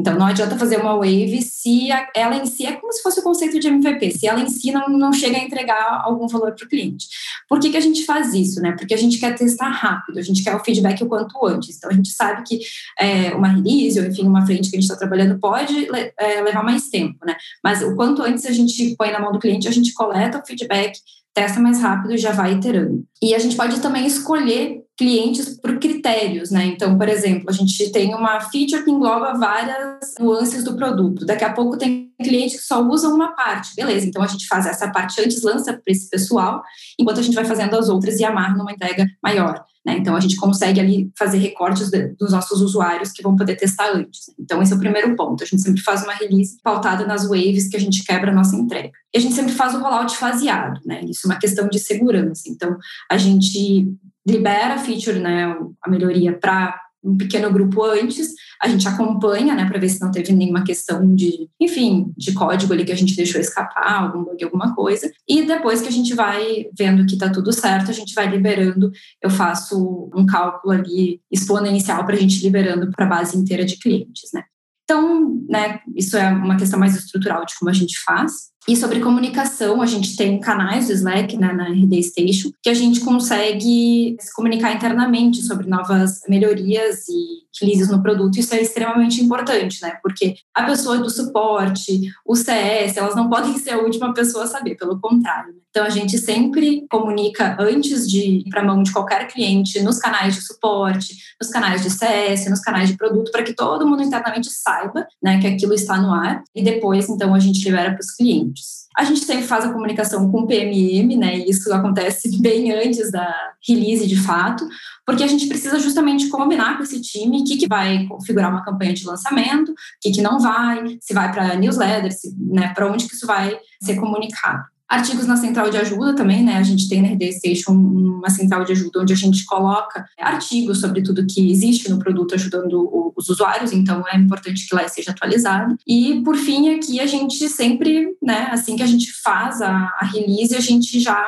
Então, 0.01 0.19
não 0.19 0.27
adianta 0.27 0.57
fazer 0.57 0.79
uma 0.79 0.95
wave 0.95 1.43
se 1.43 1.89
ela 2.17 2.37
em 2.37 2.47
si 2.47 2.65
é 2.65 2.73
como 2.73 2.91
se 2.91 3.03
fosse 3.03 3.21
o 3.21 3.23
conceito 3.23 3.61
de 3.61 3.69
MVP, 3.69 4.13
se 4.13 4.27
ela 4.27 4.41
em 4.41 4.49
si 4.49 4.73
não, 4.73 4.89
não 4.89 5.13
chega 5.13 5.37
a 5.37 5.45
entregar 5.45 6.01
algum 6.03 6.27
valor 6.27 6.55
para 6.55 6.65
o 6.65 6.69
cliente. 6.69 7.07
Por 7.47 7.61
que, 7.61 7.69
que 7.69 7.77
a 7.77 7.81
gente 7.81 8.07
faz 8.07 8.33
isso? 8.33 8.61
Né? 8.63 8.73
Porque 8.73 8.95
a 8.95 8.97
gente 8.97 9.19
quer 9.19 9.35
testar 9.35 9.69
rápido, 9.69 10.19
a 10.19 10.23
gente 10.23 10.43
quer 10.43 10.57
o 10.57 10.65
feedback 10.65 11.03
o 11.05 11.07
quanto 11.07 11.47
antes. 11.47 11.77
Então, 11.77 11.91
a 11.91 11.93
gente 11.93 12.11
sabe 12.11 12.43
que 12.45 12.61
é, 12.99 13.35
uma 13.35 13.49
release, 13.49 14.01
ou 14.01 14.07
enfim, 14.07 14.27
uma 14.27 14.47
frente 14.47 14.71
que 14.71 14.77
a 14.77 14.81
gente 14.81 14.91
está 14.91 14.97
trabalhando 14.97 15.39
pode 15.39 15.87
é, 16.19 16.41
levar 16.41 16.65
mais 16.65 16.89
tempo, 16.89 17.19
né? 17.27 17.37
Mas 17.63 17.83
o 17.83 17.95
quanto 17.95 18.23
antes 18.23 18.47
a 18.47 18.53
gente 18.53 18.97
põe 18.97 19.13
na 19.13 19.21
mão 19.21 19.33
do 19.33 19.39
cliente, 19.39 19.69
a 19.69 19.73
gente 19.73 19.93
coleta 19.93 20.39
o 20.39 20.47
feedback 20.47 20.99
testa 21.35 21.61
mais 21.61 21.81
rápido 21.81 22.15
e 22.15 22.19
já 22.19 22.33
vai 22.33 22.55
iterando. 22.55 23.05
E 23.23 23.35
a 23.35 23.39
gente 23.39 23.57
pode 23.57 23.81
também 23.81 24.07
escolher 24.07 24.83
clientes 25.01 25.57
por 25.57 25.79
critérios, 25.79 26.51
né? 26.51 26.67
Então, 26.67 26.99
por 26.99 27.09
exemplo, 27.09 27.49
a 27.49 27.53
gente 27.53 27.91
tem 27.91 28.15
uma 28.15 28.39
feature 28.39 28.85
que 28.85 28.91
engloba 28.91 29.33
várias 29.33 30.15
nuances 30.21 30.63
do 30.63 30.77
produto. 30.77 31.25
Daqui 31.25 31.43
a 31.43 31.55
pouco 31.55 31.79
tem 31.79 32.13
clientes 32.23 32.61
que 32.61 32.67
só 32.67 32.87
usam 32.87 33.15
uma 33.15 33.35
parte. 33.35 33.75
Beleza, 33.75 34.07
então 34.07 34.23
a 34.23 34.27
gente 34.27 34.47
faz 34.47 34.67
essa 34.67 34.91
parte 34.91 35.19
antes, 35.19 35.43
lança 35.43 35.73
para 35.73 35.83
esse 35.87 36.11
pessoal, 36.11 36.63
enquanto 36.99 37.19
a 37.19 37.23
gente 37.23 37.35
vai 37.35 37.47
fazendo 37.47 37.79
as 37.79 37.89
outras 37.89 38.21
e 38.21 38.25
amarra 38.27 38.59
numa 38.59 38.73
entrega 38.73 39.07
maior. 39.23 39.65
Né? 39.87 39.97
Então, 39.97 40.15
a 40.15 40.21
gente 40.21 40.37
consegue 40.37 40.79
ali 40.79 41.11
fazer 41.19 41.39
recortes 41.39 41.89
de, 41.89 42.09
dos 42.09 42.33
nossos 42.33 42.61
usuários 42.61 43.11
que 43.11 43.23
vão 43.23 43.35
poder 43.35 43.57
testar 43.57 43.93
antes. 43.95 44.25
Então, 44.39 44.61
esse 44.61 44.71
é 44.71 44.77
o 44.77 44.79
primeiro 44.79 45.17
ponto. 45.17 45.43
A 45.43 45.47
gente 45.47 45.63
sempre 45.63 45.81
faz 45.81 46.03
uma 46.03 46.13
release 46.13 46.59
pautada 46.63 47.07
nas 47.07 47.27
waves 47.27 47.69
que 47.69 47.77
a 47.79 47.81
gente 47.81 48.05
quebra 48.05 48.31
a 48.31 48.35
nossa 48.35 48.55
entrega. 48.55 48.91
E 49.15 49.17
a 49.17 49.21
gente 49.21 49.35
sempre 49.35 49.53
faz 49.53 49.75
o 49.75 49.81
rollout 49.81 50.15
faseado, 50.15 50.79
né? 50.85 51.01
Isso 51.07 51.27
é 51.27 51.31
uma 51.31 51.41
questão 51.41 51.67
de 51.69 51.79
segurança. 51.79 52.43
Então, 52.47 52.77
a 53.11 53.17
gente 53.17 53.89
libera 54.27 54.75
a 54.75 54.79
feature, 54.79 55.19
né, 55.19 55.57
a 55.83 55.91
melhoria 55.91 56.33
para 56.33 56.79
um 57.03 57.17
pequeno 57.17 57.51
grupo 57.51 57.83
antes, 57.83 58.35
a 58.61 58.69
gente 58.69 58.87
acompanha, 58.87 59.55
né, 59.55 59.67
para 59.67 59.79
ver 59.79 59.89
se 59.89 60.01
não 60.01 60.11
teve 60.11 60.33
nenhuma 60.33 60.63
questão 60.63 61.15
de, 61.15 61.49
enfim, 61.59 62.13
de 62.17 62.33
código 62.33 62.73
ali 62.73 62.85
que 62.85 62.93
a 62.93 62.97
gente 62.97 63.17
deixou 63.17 63.41
escapar, 63.41 64.03
algum 64.03 64.23
bug, 64.23 64.45
alguma 64.45 64.75
coisa. 64.75 65.11
E 65.27 65.47
depois 65.47 65.81
que 65.81 65.89
a 65.89 65.93
gente 65.93 66.15
vai 66.15 66.67
vendo 66.77 67.07
que 67.07 67.15
está 67.15 67.31
tudo 67.31 67.53
certo, 67.53 67.91
a 67.91 67.95
gente 67.95 68.15
vai 68.15 68.29
liberando. 68.29 68.93
Eu 69.23 69.31
faço 69.31 70.11
um 70.15 70.27
cálculo 70.27 70.75
ali 70.75 71.21
exponencial 71.31 72.05
para 72.05 72.15
a 72.15 72.19
gente 72.19 72.43
liberando 72.43 72.91
para 72.91 73.07
a 73.07 73.09
base 73.09 73.37
inteira 73.37 73.65
de 73.65 73.79
clientes, 73.79 74.31
né? 74.35 74.45
Então, 74.85 75.41
né, 75.49 75.81
isso 75.97 76.17
é 76.17 76.29
uma 76.31 76.57
questão 76.57 76.79
mais 76.79 76.97
estrutural 76.97 77.47
de 77.47 77.57
como 77.59 77.71
a 77.71 77.75
gente 77.75 77.99
faz. 78.01 78.51
E 78.71 78.77
sobre 78.77 79.01
comunicação, 79.01 79.83
a 79.83 79.87
gente 79.87 80.15
tem 80.15 80.39
canais 80.39 80.87
do 80.87 80.93
Slack 80.93 81.37
né, 81.37 81.53
na 81.53 81.71
RD 81.71 82.05
Station, 82.05 82.53
que 82.63 82.71
a 82.71 82.75
gente 82.75 83.01
consegue 83.01 84.17
se 84.21 84.33
comunicar 84.33 84.73
internamente 84.73 85.43
sobre 85.43 85.69
novas 85.69 86.21
melhorias 86.29 87.09
e 87.09 87.41
releases 87.61 87.89
no 87.89 88.01
produto. 88.01 88.39
Isso 88.39 88.55
é 88.55 88.61
extremamente 88.61 89.21
importante, 89.21 89.83
né? 89.83 89.99
Porque 90.03 90.37
a 90.55 90.63
pessoa 90.63 90.99
do 90.99 91.11
suporte, 91.11 92.13
o 92.25 92.37
CS, 92.37 92.97
elas 92.97 93.17
não 93.17 93.29
podem 93.29 93.59
ser 93.59 93.71
a 93.71 93.79
última 93.79 94.15
pessoa 94.15 94.45
a 94.45 94.47
saber, 94.47 94.77
pelo 94.77 95.01
contrário. 95.01 95.53
Né? 95.53 95.61
Então, 95.71 95.85
a 95.85 95.91
gente 95.91 96.19
sempre 96.19 96.85
comunica 96.91 97.57
antes 97.61 98.09
de 98.09 98.19
ir 98.19 98.51
para 98.51 98.61
a 98.61 98.65
mão 98.65 98.83
de 98.83 98.93
qualquer 98.93 99.29
cliente, 99.29 99.81
nos 99.83 99.99
canais 99.99 100.35
de 100.35 100.43
suporte, 100.43 101.15
nos 101.41 101.51
canais 101.51 101.83
de 101.83 101.91
CS, 101.91 102.49
nos 102.51 102.61
canais 102.61 102.89
de 102.89 102.97
produto, 102.97 103.31
para 103.31 103.43
que 103.43 103.55
todo 103.55 103.87
mundo 103.87 104.03
internamente 104.03 104.51
saiba 104.51 105.07
né, 105.23 105.41
que 105.41 105.47
aquilo 105.47 105.75
está 105.75 105.97
no 105.97 106.13
ar 106.13 106.43
e 106.55 106.63
depois, 106.63 107.09
então, 107.09 107.35
a 107.35 107.39
gente 107.39 107.65
libera 107.65 107.93
para 107.93 108.01
os 108.01 108.11
clientes. 108.11 108.60
A 108.97 109.05
gente 109.05 109.21
sempre 109.21 109.47
faz 109.47 109.65
a 109.65 109.73
comunicação 109.73 110.31
com 110.31 110.41
o 110.41 110.47
PMM, 110.47 111.17
né? 111.17 111.39
E 111.39 111.51
isso 111.51 111.73
acontece 111.73 112.37
bem 112.43 112.73
antes 112.73 113.11
da 113.11 113.35
release 113.67 114.07
de 114.07 114.17
fato, 114.17 114.67
porque 115.07 115.23
a 115.23 115.27
gente 115.27 115.47
precisa 115.47 115.79
justamente 115.79 116.29
combinar 116.29 116.77
com 116.77 116.83
esse 116.83 117.01
time 117.01 117.41
o 117.41 117.45
que, 117.45 117.57
que 117.57 117.69
vai 117.69 118.07
configurar 118.07 118.51
uma 118.51 118.65
campanha 118.65 118.93
de 118.93 119.07
lançamento, 119.07 119.71
o 119.71 119.75
que, 120.01 120.11
que 120.11 120.23
não 120.23 120.39
vai, 120.39 120.99
se 121.01 121.15
vai 121.15 121.31
para 121.33 121.57
newsletter, 121.57 122.13
se, 122.13 122.35
né, 122.39 122.73
para 122.75 122.91
onde 122.91 123.07
que 123.07 123.15
isso 123.15 123.27
vai 123.27 123.57
ser 123.83 123.97
comunicado. 123.97 124.65
Artigos 124.91 125.25
na 125.25 125.37
central 125.37 125.71
de 125.71 125.77
ajuda 125.77 126.17
também, 126.17 126.43
né? 126.43 126.57
A 126.57 126.65
gente 126.65 126.89
tem 126.89 127.01
na 127.01 127.09
RD 127.11 127.33
Station 127.35 127.71
uma 127.73 128.29
central 128.29 128.65
de 128.65 128.73
ajuda 128.73 129.01
onde 129.01 129.13
a 129.13 129.17
gente 129.17 129.45
coloca 129.47 130.05
artigos 130.19 130.81
sobre 130.81 131.01
tudo 131.01 131.25
que 131.25 131.49
existe 131.49 131.89
no 131.89 132.01
produto 132.01 132.35
ajudando 132.35 133.13
os 133.17 133.29
usuários, 133.29 133.73
então 133.73 134.03
é 134.13 134.17
importante 134.17 134.67
que 134.67 134.75
lá 134.75 134.89
seja 134.89 135.13
atualizado. 135.13 135.77
E 135.87 136.21
por 136.25 136.37
fim, 136.37 136.75
aqui 136.75 136.99
a 136.99 137.07
gente 137.07 137.49
sempre, 137.49 138.17
né, 138.21 138.49
assim 138.51 138.75
que 138.75 138.83
a 138.83 138.87
gente 138.87 139.13
faz 139.23 139.63
a, 139.63 139.71
a 140.01 140.05
release, 140.05 140.57
a 140.57 140.61
gente 140.61 140.99
já, 140.99 141.25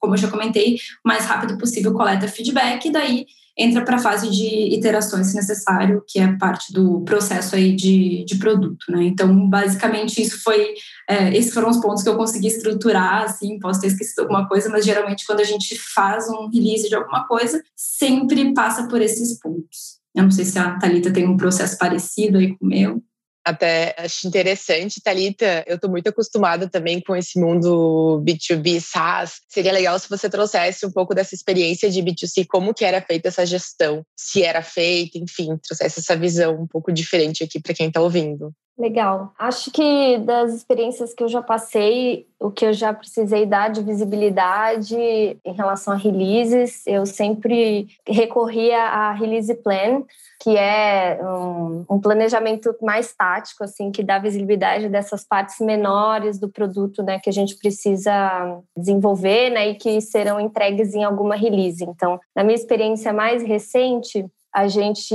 como 0.00 0.14
eu 0.14 0.18
já 0.18 0.28
comentei, 0.28 0.76
o 1.04 1.08
mais 1.08 1.26
rápido 1.26 1.58
possível 1.58 1.92
coleta 1.92 2.26
feedback 2.26 2.86
e 2.86 2.90
daí 2.90 3.26
entra 3.56 3.84
para 3.84 3.96
a 3.96 4.00
fase 4.00 4.28
de 4.30 4.74
iterações, 4.74 5.28
se 5.28 5.36
necessário, 5.36 6.02
que 6.06 6.18
é 6.18 6.36
parte 6.36 6.72
do 6.72 7.02
processo 7.02 7.54
aí 7.54 7.74
de, 7.74 8.24
de 8.24 8.36
produto, 8.36 8.84
né? 8.88 9.04
Então, 9.04 9.48
basicamente, 9.48 10.20
isso 10.20 10.42
foi, 10.42 10.74
é, 11.08 11.36
esses 11.36 11.54
foram 11.54 11.70
os 11.70 11.78
pontos 11.78 12.02
que 12.02 12.08
eu 12.08 12.16
consegui 12.16 12.48
estruturar, 12.48 13.22
assim, 13.22 13.58
posso 13.58 13.80
ter 13.80 13.88
esquecido 13.88 14.22
alguma 14.22 14.48
coisa, 14.48 14.68
mas 14.68 14.84
geralmente 14.84 15.24
quando 15.24 15.40
a 15.40 15.44
gente 15.44 15.78
faz 15.94 16.28
um 16.28 16.48
release 16.48 16.88
de 16.88 16.94
alguma 16.94 17.26
coisa, 17.26 17.62
sempre 17.76 18.52
passa 18.52 18.88
por 18.88 19.00
esses 19.00 19.38
pontos. 19.38 19.98
Eu 20.14 20.24
não 20.24 20.30
sei 20.30 20.44
se 20.44 20.58
a 20.58 20.78
Thalita 20.78 21.12
tem 21.12 21.28
um 21.28 21.36
processo 21.36 21.76
parecido 21.78 22.38
aí 22.38 22.56
com 22.56 22.64
o 22.64 22.68
meu. 22.68 23.02
Até 23.44 23.94
acho 23.98 24.26
interessante, 24.26 25.02
Talita. 25.02 25.62
Eu 25.66 25.74
estou 25.74 25.90
muito 25.90 26.08
acostumada 26.08 26.66
também 26.68 26.98
com 27.00 27.14
esse 27.14 27.38
mundo 27.38 28.22
B2B 28.24 28.80
SaaS. 28.80 29.40
Seria 29.48 29.70
legal 29.70 29.98
se 29.98 30.08
você 30.08 30.30
trouxesse 30.30 30.86
um 30.86 30.90
pouco 30.90 31.14
dessa 31.14 31.34
experiência 31.34 31.90
de 31.90 32.02
B2C, 32.02 32.46
como 32.48 32.72
que 32.72 32.86
era 32.86 33.02
feita 33.02 33.28
essa 33.28 33.44
gestão, 33.44 34.02
se 34.16 34.42
era 34.42 34.62
feita, 34.62 35.18
enfim, 35.18 35.58
trouxesse 35.58 36.00
essa 36.00 36.16
visão 36.16 36.62
um 36.62 36.66
pouco 36.66 36.90
diferente 36.90 37.44
aqui 37.44 37.60
para 37.60 37.74
quem 37.74 37.88
está 37.88 38.00
ouvindo. 38.00 38.50
Legal. 38.76 39.32
Acho 39.38 39.70
que 39.70 40.18
das 40.18 40.52
experiências 40.52 41.14
que 41.14 41.22
eu 41.22 41.28
já 41.28 41.40
passei, 41.40 42.26
o 42.40 42.50
que 42.50 42.66
eu 42.66 42.72
já 42.72 42.92
precisei 42.92 43.46
dar 43.46 43.70
de 43.70 43.80
visibilidade 43.80 44.96
em 44.96 45.52
relação 45.52 45.94
a 45.94 45.96
releases, 45.96 46.84
eu 46.84 47.06
sempre 47.06 47.86
recorria 48.04 48.82
a 48.82 49.12
release 49.12 49.54
plan, 49.62 50.02
que 50.40 50.56
é 50.56 51.20
um, 51.22 51.84
um, 51.88 52.00
planejamento 52.00 52.74
mais 52.82 53.14
tático, 53.14 53.62
assim, 53.62 53.92
que 53.92 54.02
dá 54.02 54.18
visibilidade 54.18 54.88
dessas 54.88 55.24
partes 55.24 55.60
menores 55.60 56.40
do 56.40 56.48
produto, 56.48 57.00
né, 57.00 57.20
que 57.20 57.30
a 57.30 57.32
gente 57.32 57.56
precisa 57.56 58.60
desenvolver, 58.76 59.50
né, 59.50 59.68
e 59.68 59.74
que 59.76 60.00
serão 60.00 60.40
entregues 60.40 60.94
em 60.94 61.04
alguma 61.04 61.36
release. 61.36 61.84
Então, 61.84 62.18
na 62.34 62.42
minha 62.42 62.56
experiência 62.56 63.12
mais 63.12 63.40
recente, 63.44 64.26
a 64.54 64.68
gente, 64.68 65.14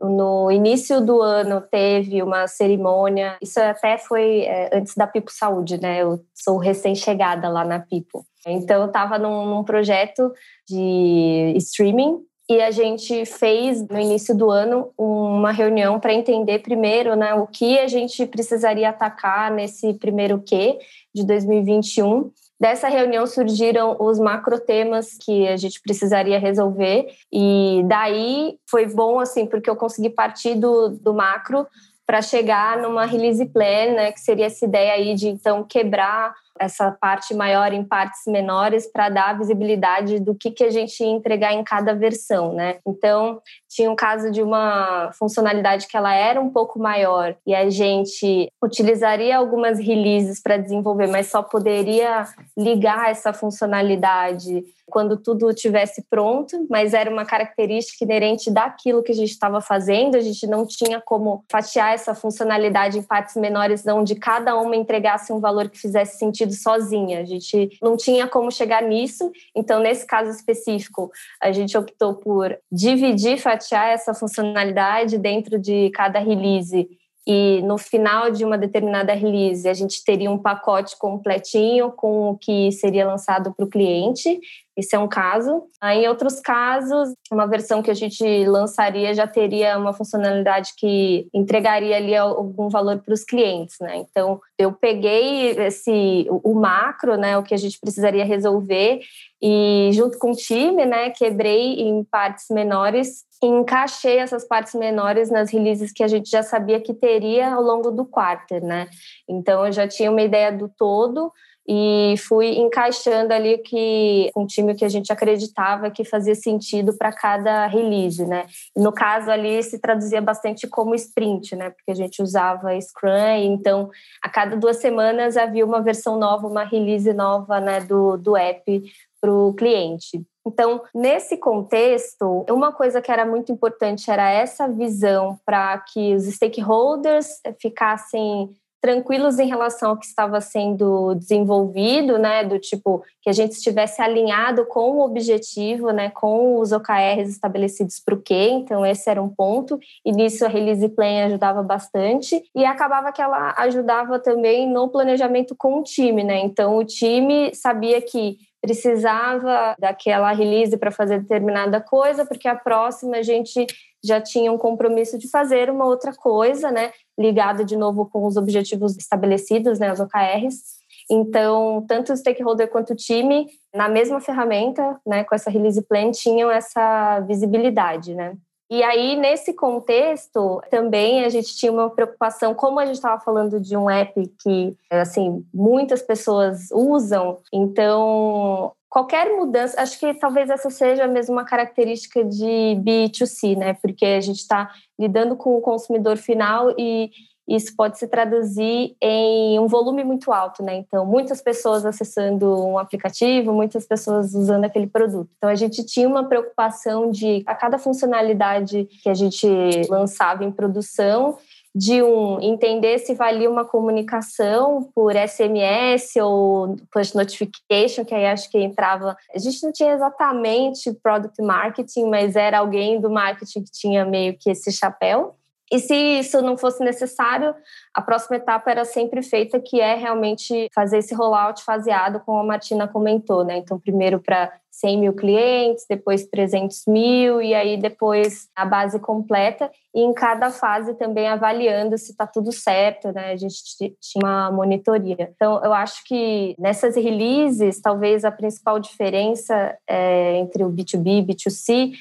no 0.00 0.50
início 0.50 0.98
do 1.02 1.20
ano, 1.20 1.60
teve 1.60 2.22
uma 2.22 2.46
cerimônia. 2.48 3.36
Isso 3.42 3.60
até 3.60 3.98
foi 3.98 4.40
é, 4.40 4.70
antes 4.72 4.94
da 4.94 5.06
Pipo 5.06 5.30
Saúde, 5.30 5.78
né? 5.78 6.02
Eu 6.02 6.24
sou 6.34 6.56
recém-chegada 6.56 7.46
lá 7.50 7.62
na 7.62 7.78
Pipo. 7.78 8.24
Então, 8.46 8.80
eu 8.80 8.86
estava 8.86 9.18
num, 9.18 9.44
num 9.44 9.64
projeto 9.64 10.32
de 10.66 11.52
streaming 11.56 12.20
e 12.48 12.62
a 12.62 12.70
gente 12.70 13.26
fez 13.26 13.86
no 13.86 13.98
início 13.98 14.34
do 14.34 14.50
ano 14.50 14.90
uma 14.96 15.52
reunião 15.52 16.00
para 16.00 16.14
entender 16.14 16.60
primeiro 16.60 17.14
né, 17.16 17.34
o 17.34 17.46
que 17.46 17.78
a 17.78 17.86
gente 17.86 18.26
precisaria 18.26 18.88
atacar 18.88 19.50
nesse 19.50 19.94
primeiro 19.94 20.42
Q 20.42 20.78
de 21.14 21.26
2021 21.26 22.30
Dessa 22.64 22.88
reunião 22.88 23.26
surgiram 23.26 23.94
os 24.00 24.18
macro 24.18 24.58
temas 24.58 25.18
que 25.20 25.46
a 25.46 25.54
gente 25.54 25.82
precisaria 25.82 26.38
resolver. 26.38 27.14
E 27.30 27.82
daí 27.84 28.56
foi 28.66 28.86
bom 28.86 29.20
assim 29.20 29.44
porque 29.44 29.68
eu 29.68 29.76
consegui 29.76 30.08
partir 30.08 30.54
do, 30.54 30.88
do 30.88 31.12
macro 31.12 31.66
para 32.06 32.22
chegar 32.22 32.78
numa 32.78 33.04
release 33.04 33.44
plan, 33.44 33.92
né, 33.92 34.12
que 34.12 34.20
seria 34.20 34.46
essa 34.46 34.64
ideia 34.64 34.94
aí 34.94 35.14
de 35.14 35.28
então 35.28 35.62
quebrar 35.62 36.34
essa 36.58 36.90
parte 36.90 37.34
maior 37.34 37.72
em 37.72 37.84
partes 37.84 38.22
menores 38.26 38.86
para 38.86 39.08
dar 39.08 39.38
visibilidade 39.38 40.20
do 40.20 40.34
que, 40.34 40.50
que 40.50 40.64
a 40.64 40.70
gente 40.70 41.02
ia 41.02 41.10
entregar 41.10 41.52
em 41.52 41.64
cada 41.64 41.94
versão, 41.94 42.52
né? 42.52 42.78
Então, 42.86 43.40
tinha 43.68 43.90
um 43.90 43.96
caso 43.96 44.30
de 44.30 44.42
uma 44.42 45.10
funcionalidade 45.18 45.86
que 45.88 45.96
ela 45.96 46.14
era 46.14 46.40
um 46.40 46.50
pouco 46.50 46.78
maior 46.78 47.36
e 47.46 47.54
a 47.54 47.68
gente 47.70 48.48
utilizaria 48.62 49.36
algumas 49.36 49.78
releases 49.78 50.40
para 50.40 50.56
desenvolver, 50.56 51.08
mas 51.08 51.28
só 51.28 51.42
poderia 51.42 52.24
ligar 52.56 53.10
essa 53.10 53.32
funcionalidade 53.32 54.64
quando 54.86 55.16
tudo 55.16 55.52
tivesse 55.54 56.02
pronto, 56.08 56.66
mas 56.68 56.94
era 56.94 57.10
uma 57.10 57.24
característica 57.24 58.04
inerente 58.04 58.50
daquilo 58.50 59.02
que 59.02 59.12
a 59.12 59.14
gente 59.14 59.30
estava 59.30 59.60
fazendo, 59.60 60.16
a 60.16 60.20
gente 60.20 60.46
não 60.46 60.66
tinha 60.66 61.00
como 61.00 61.42
fatiar 61.50 61.94
essa 61.94 62.14
funcionalidade 62.14 62.98
em 62.98 63.02
partes 63.02 63.34
menores, 63.36 63.86
onde 63.86 64.14
cada 64.14 64.56
uma 64.56 64.76
entregasse 64.76 65.32
um 65.32 65.40
valor 65.40 65.68
que 65.68 65.78
fizesse 65.78 66.18
sentido 66.18 66.43
sozinha. 66.52 67.20
A 67.20 67.24
gente 67.24 67.78
não 67.80 67.96
tinha 67.96 68.26
como 68.26 68.50
chegar 68.50 68.82
nisso, 68.82 69.32
então, 69.54 69.80
nesse 69.80 70.06
caso 70.06 70.30
específico, 70.30 71.10
a 71.40 71.50
gente 71.52 71.76
optou 71.76 72.14
por 72.14 72.56
dividir, 72.70 73.38
fatiar 73.38 73.88
essa 73.88 74.12
funcionalidade 74.12 75.18
dentro 75.18 75.58
de 75.58 75.90
cada 75.90 76.18
release 76.18 76.88
e 77.26 77.62
no 77.62 77.78
final 77.78 78.30
de 78.30 78.44
uma 78.44 78.58
determinada 78.58 79.14
release 79.14 79.68
a 79.68 79.74
gente 79.74 80.04
teria 80.04 80.30
um 80.30 80.38
pacote 80.38 80.98
completinho 80.98 81.90
com 81.90 82.30
o 82.30 82.38
que 82.38 82.70
seria 82.72 83.06
lançado 83.06 83.52
para 83.54 83.64
o 83.64 83.68
cliente 83.68 84.40
esse 84.76 84.94
é 84.96 84.98
um 84.98 85.06
caso. 85.06 85.64
Em 85.82 86.08
outros 86.08 86.40
casos, 86.40 87.14
uma 87.30 87.46
versão 87.46 87.80
que 87.80 87.90
a 87.90 87.94
gente 87.94 88.44
lançaria 88.44 89.14
já 89.14 89.26
teria 89.26 89.78
uma 89.78 89.92
funcionalidade 89.92 90.72
que 90.76 91.28
entregaria 91.32 91.96
ali 91.96 92.14
algum 92.16 92.68
valor 92.68 92.98
para 92.98 93.14
os 93.14 93.24
clientes, 93.24 93.76
né? 93.80 93.96
Então, 93.98 94.40
eu 94.58 94.72
peguei 94.72 95.50
esse 95.50 96.26
o 96.28 96.54
macro, 96.54 97.16
né, 97.16 97.38
o 97.38 97.42
que 97.42 97.54
a 97.54 97.58
gente 97.58 97.78
precisaria 97.78 98.24
resolver 98.24 99.00
e 99.40 99.90
junto 99.92 100.18
com 100.18 100.32
o 100.32 100.36
time, 100.36 100.84
né, 100.86 101.10
quebrei 101.10 101.74
em 101.80 102.02
partes 102.04 102.46
menores 102.50 103.24
encaixei 103.46 104.18
essas 104.18 104.46
partes 104.46 104.74
menores 104.74 105.30
nas 105.30 105.50
releases 105.50 105.92
que 105.92 106.02
a 106.02 106.08
gente 106.08 106.30
já 106.30 106.42
sabia 106.42 106.80
que 106.80 106.94
teria 106.94 107.54
ao 107.54 107.62
longo 107.62 107.90
do 107.90 108.04
quarter, 108.04 108.62
né? 108.62 108.88
Então, 109.28 109.66
eu 109.66 109.72
já 109.72 109.86
tinha 109.88 110.10
uma 110.10 110.22
ideia 110.22 110.50
do 110.52 110.68
todo 110.68 111.32
e 111.66 112.14
fui 112.18 112.58
encaixando 112.58 113.32
ali 113.32 113.58
que 113.58 114.30
um 114.36 114.46
time 114.46 114.74
que 114.74 114.84
a 114.84 114.88
gente 114.88 115.10
acreditava 115.10 115.90
que 115.90 116.04
fazia 116.04 116.34
sentido 116.34 116.94
para 116.96 117.10
cada 117.10 117.66
release, 117.66 118.24
né? 118.26 118.46
no 118.76 118.92
caso 118.92 119.30
ali 119.30 119.62
se 119.62 119.78
traduzia 119.78 120.20
bastante 120.20 120.66
como 120.66 120.94
sprint, 120.94 121.56
né? 121.56 121.70
Porque 121.70 121.90
a 121.90 121.94
gente 121.94 122.22
usava 122.22 122.78
Scrum, 122.78 123.36
então 123.42 123.90
a 124.22 124.28
cada 124.28 124.56
duas 124.56 124.76
semanas 124.76 125.36
havia 125.36 125.64
uma 125.64 125.80
versão 125.80 126.18
nova, 126.18 126.46
uma 126.46 126.64
release 126.64 127.12
nova, 127.14 127.60
né, 127.60 127.80
do, 127.80 128.16
do 128.18 128.36
app 128.36 128.82
para 129.20 129.32
o 129.32 129.54
cliente. 129.54 130.22
Então, 130.46 130.82
nesse 130.94 131.38
contexto, 131.38 132.44
uma 132.50 132.72
coisa 132.72 133.00
que 133.00 133.10
era 133.10 133.24
muito 133.24 133.50
importante 133.50 134.10
era 134.10 134.30
essa 134.30 134.68
visão 134.68 135.38
para 135.44 135.78
que 135.78 136.14
os 136.14 136.24
stakeholders 136.24 137.40
ficassem 137.58 138.54
tranquilos 138.84 139.38
em 139.38 139.48
relação 139.48 139.88
ao 139.88 139.96
que 139.96 140.04
estava 140.04 140.42
sendo 140.42 141.14
desenvolvido, 141.14 142.18
né, 142.18 142.44
do 142.44 142.58
tipo 142.58 143.02
que 143.22 143.30
a 143.30 143.32
gente 143.32 143.52
estivesse 143.52 144.02
alinhado 144.02 144.66
com 144.66 144.98
o 144.98 145.00
objetivo, 145.02 145.90
né, 145.90 146.10
com 146.10 146.60
os 146.60 146.70
OKRs 146.70 147.30
estabelecidos 147.30 147.98
para 147.98 148.14
o 148.14 148.20
quê, 148.20 148.50
então 148.50 148.84
esse 148.84 149.08
era 149.08 149.22
um 149.22 149.30
ponto, 149.30 149.78
e 150.04 150.12
nisso 150.12 150.44
a 150.44 150.48
Release 150.48 150.86
Plan 150.90 151.24
ajudava 151.24 151.62
bastante, 151.62 152.42
e 152.54 152.62
acabava 152.62 153.10
que 153.10 153.22
ela 153.22 153.54
ajudava 153.56 154.18
também 154.18 154.68
no 154.68 154.86
planejamento 154.90 155.54
com 155.56 155.78
o 155.78 155.82
time, 155.82 156.22
né, 156.22 156.40
então 156.40 156.76
o 156.76 156.84
time 156.84 157.54
sabia 157.54 158.02
que 158.02 158.36
precisava 158.60 159.74
daquela 159.78 160.30
release 160.32 160.76
para 160.76 160.90
fazer 160.90 161.20
determinada 161.20 161.80
coisa, 161.80 162.26
porque 162.26 162.48
a 162.48 162.54
próxima 162.54 163.16
a 163.16 163.22
gente 163.22 163.66
já 164.04 164.20
tinha 164.20 164.52
um 164.52 164.58
compromisso 164.58 165.18
de 165.18 165.28
fazer 165.28 165.70
uma 165.70 165.86
outra 165.86 166.12
coisa, 166.12 166.70
né, 166.70 166.92
ligada 167.18 167.64
de 167.64 167.76
novo 167.76 168.06
com 168.06 168.26
os 168.26 168.36
objetivos 168.36 168.96
estabelecidos, 168.96 169.78
né, 169.78 169.90
as 169.90 170.00
OKRs. 170.00 170.82
Então, 171.10 171.84
tanto 171.86 172.12
o 172.12 172.16
stakeholder 172.16 172.70
quanto 172.70 172.92
o 172.92 172.96
time, 172.96 173.46
na 173.74 173.88
mesma 173.88 174.20
ferramenta, 174.20 174.98
né, 175.06 175.24
com 175.24 175.34
essa 175.34 175.50
release 175.50 175.82
plan, 175.82 176.10
tinham 176.10 176.50
essa 176.50 177.20
visibilidade, 177.20 178.14
né. 178.14 178.36
E 178.70 178.82
aí, 178.82 179.14
nesse 179.14 179.52
contexto, 179.52 180.62
também 180.70 181.24
a 181.24 181.28
gente 181.28 181.54
tinha 181.54 181.70
uma 181.70 181.90
preocupação, 181.90 182.54
como 182.54 182.80
a 182.80 182.86
gente 182.86 182.96
estava 182.96 183.20
falando 183.20 183.60
de 183.60 183.76
um 183.76 183.90
app 183.90 184.14
que, 184.42 184.74
assim, 184.90 185.44
muitas 185.52 186.00
pessoas 186.02 186.70
usam, 186.72 187.38
então 187.52 188.72
qualquer 188.94 189.36
mudança, 189.36 189.82
acho 189.82 189.98
que 189.98 190.14
talvez 190.14 190.48
essa 190.48 190.70
seja 190.70 191.08
mesmo 191.08 191.34
uma 191.34 191.44
característica 191.44 192.24
de 192.24 192.78
B2C, 192.78 193.56
né? 193.56 193.74
Porque 193.74 194.06
a 194.06 194.20
gente 194.20 194.38
está 194.38 194.70
lidando 194.96 195.34
com 195.34 195.56
o 195.56 195.60
consumidor 195.60 196.16
final 196.16 196.72
e 196.78 197.10
isso 197.48 197.74
pode 197.76 197.98
se 197.98 198.06
traduzir 198.06 198.94
em 199.02 199.58
um 199.58 199.66
volume 199.66 200.04
muito 200.04 200.32
alto, 200.32 200.62
né? 200.62 200.76
Então, 200.76 201.04
muitas 201.04 201.42
pessoas 201.42 201.84
acessando 201.84 202.64
um 202.64 202.78
aplicativo, 202.78 203.52
muitas 203.52 203.84
pessoas 203.84 204.32
usando 204.32 204.64
aquele 204.64 204.86
produto. 204.86 205.28
Então, 205.38 205.50
a 205.50 205.56
gente 205.56 205.84
tinha 205.84 206.08
uma 206.08 206.28
preocupação 206.28 207.10
de, 207.10 207.42
a 207.48 207.54
cada 207.56 207.78
funcionalidade 207.78 208.84
que 209.02 209.08
a 209.08 209.14
gente 209.14 209.44
lançava 209.90 210.44
em 210.44 210.52
produção, 210.52 211.36
de 211.74 212.02
um 212.02 212.40
entender 212.40 212.98
se 212.98 213.14
valia 213.14 213.50
uma 213.50 213.64
comunicação 213.64 214.88
por 214.94 215.14
SMS 215.16 216.14
ou 216.16 216.76
push 216.92 217.14
notification, 217.14 218.04
que 218.04 218.14
aí 218.14 218.26
acho 218.26 218.48
que 218.48 218.58
entrava. 218.58 219.16
A 219.34 219.38
gente 219.38 219.62
não 219.64 219.72
tinha 219.72 219.92
exatamente 219.92 220.92
product 221.02 221.42
marketing, 221.42 222.06
mas 222.06 222.36
era 222.36 222.58
alguém 222.58 223.00
do 223.00 223.10
marketing 223.10 223.64
que 223.64 223.72
tinha 223.72 224.04
meio 224.04 224.36
que 224.38 224.50
esse 224.50 224.70
chapéu. 224.70 225.34
E 225.72 225.78
se 225.78 225.94
isso 225.94 226.42
não 226.42 226.56
fosse 226.56 226.84
necessário, 226.84 227.54
a 227.92 228.02
próxima 228.02 228.36
etapa 228.36 228.70
era 228.70 228.84
sempre 228.84 229.22
feita, 229.22 229.58
que 229.58 229.80
é 229.80 229.94
realmente 229.94 230.68
fazer 230.74 230.98
esse 230.98 231.14
rollout 231.14 231.64
faseado, 231.64 232.20
como 232.20 232.38
a 232.38 232.44
Martina 232.44 232.86
comentou, 232.86 233.44
né? 233.44 233.56
Então, 233.56 233.80
primeiro 233.80 234.20
para 234.20 234.52
100 234.70 234.98
mil 234.98 235.12
clientes, 235.14 235.86
depois 235.88 236.26
300 236.26 236.82
mil, 236.86 237.40
e 237.40 237.54
aí 237.54 237.76
depois 237.76 238.48
a 238.54 238.64
base 238.64 238.98
completa, 238.98 239.70
e 239.94 240.00
em 240.00 240.12
cada 240.12 240.50
fase 240.50 240.94
também 240.94 241.28
avaliando 241.28 241.96
se 241.96 242.10
está 242.10 242.26
tudo 242.26 242.52
certo, 242.52 243.12
né? 243.12 243.32
A 243.32 243.36
gente 243.36 243.62
tinha 243.78 244.22
uma 244.22 244.50
monitoria. 244.50 245.30
Então, 245.34 245.64
eu 245.64 245.72
acho 245.72 246.04
que 246.04 246.54
nessas 246.58 246.96
releases, 246.96 247.80
talvez 247.80 248.24
a 248.24 248.30
principal 248.30 248.78
diferença 248.78 249.76
é, 249.88 250.36
entre 250.36 250.64
o 250.64 250.70
B2B 250.70 251.20
e 251.20 251.22
B2C 251.22 251.92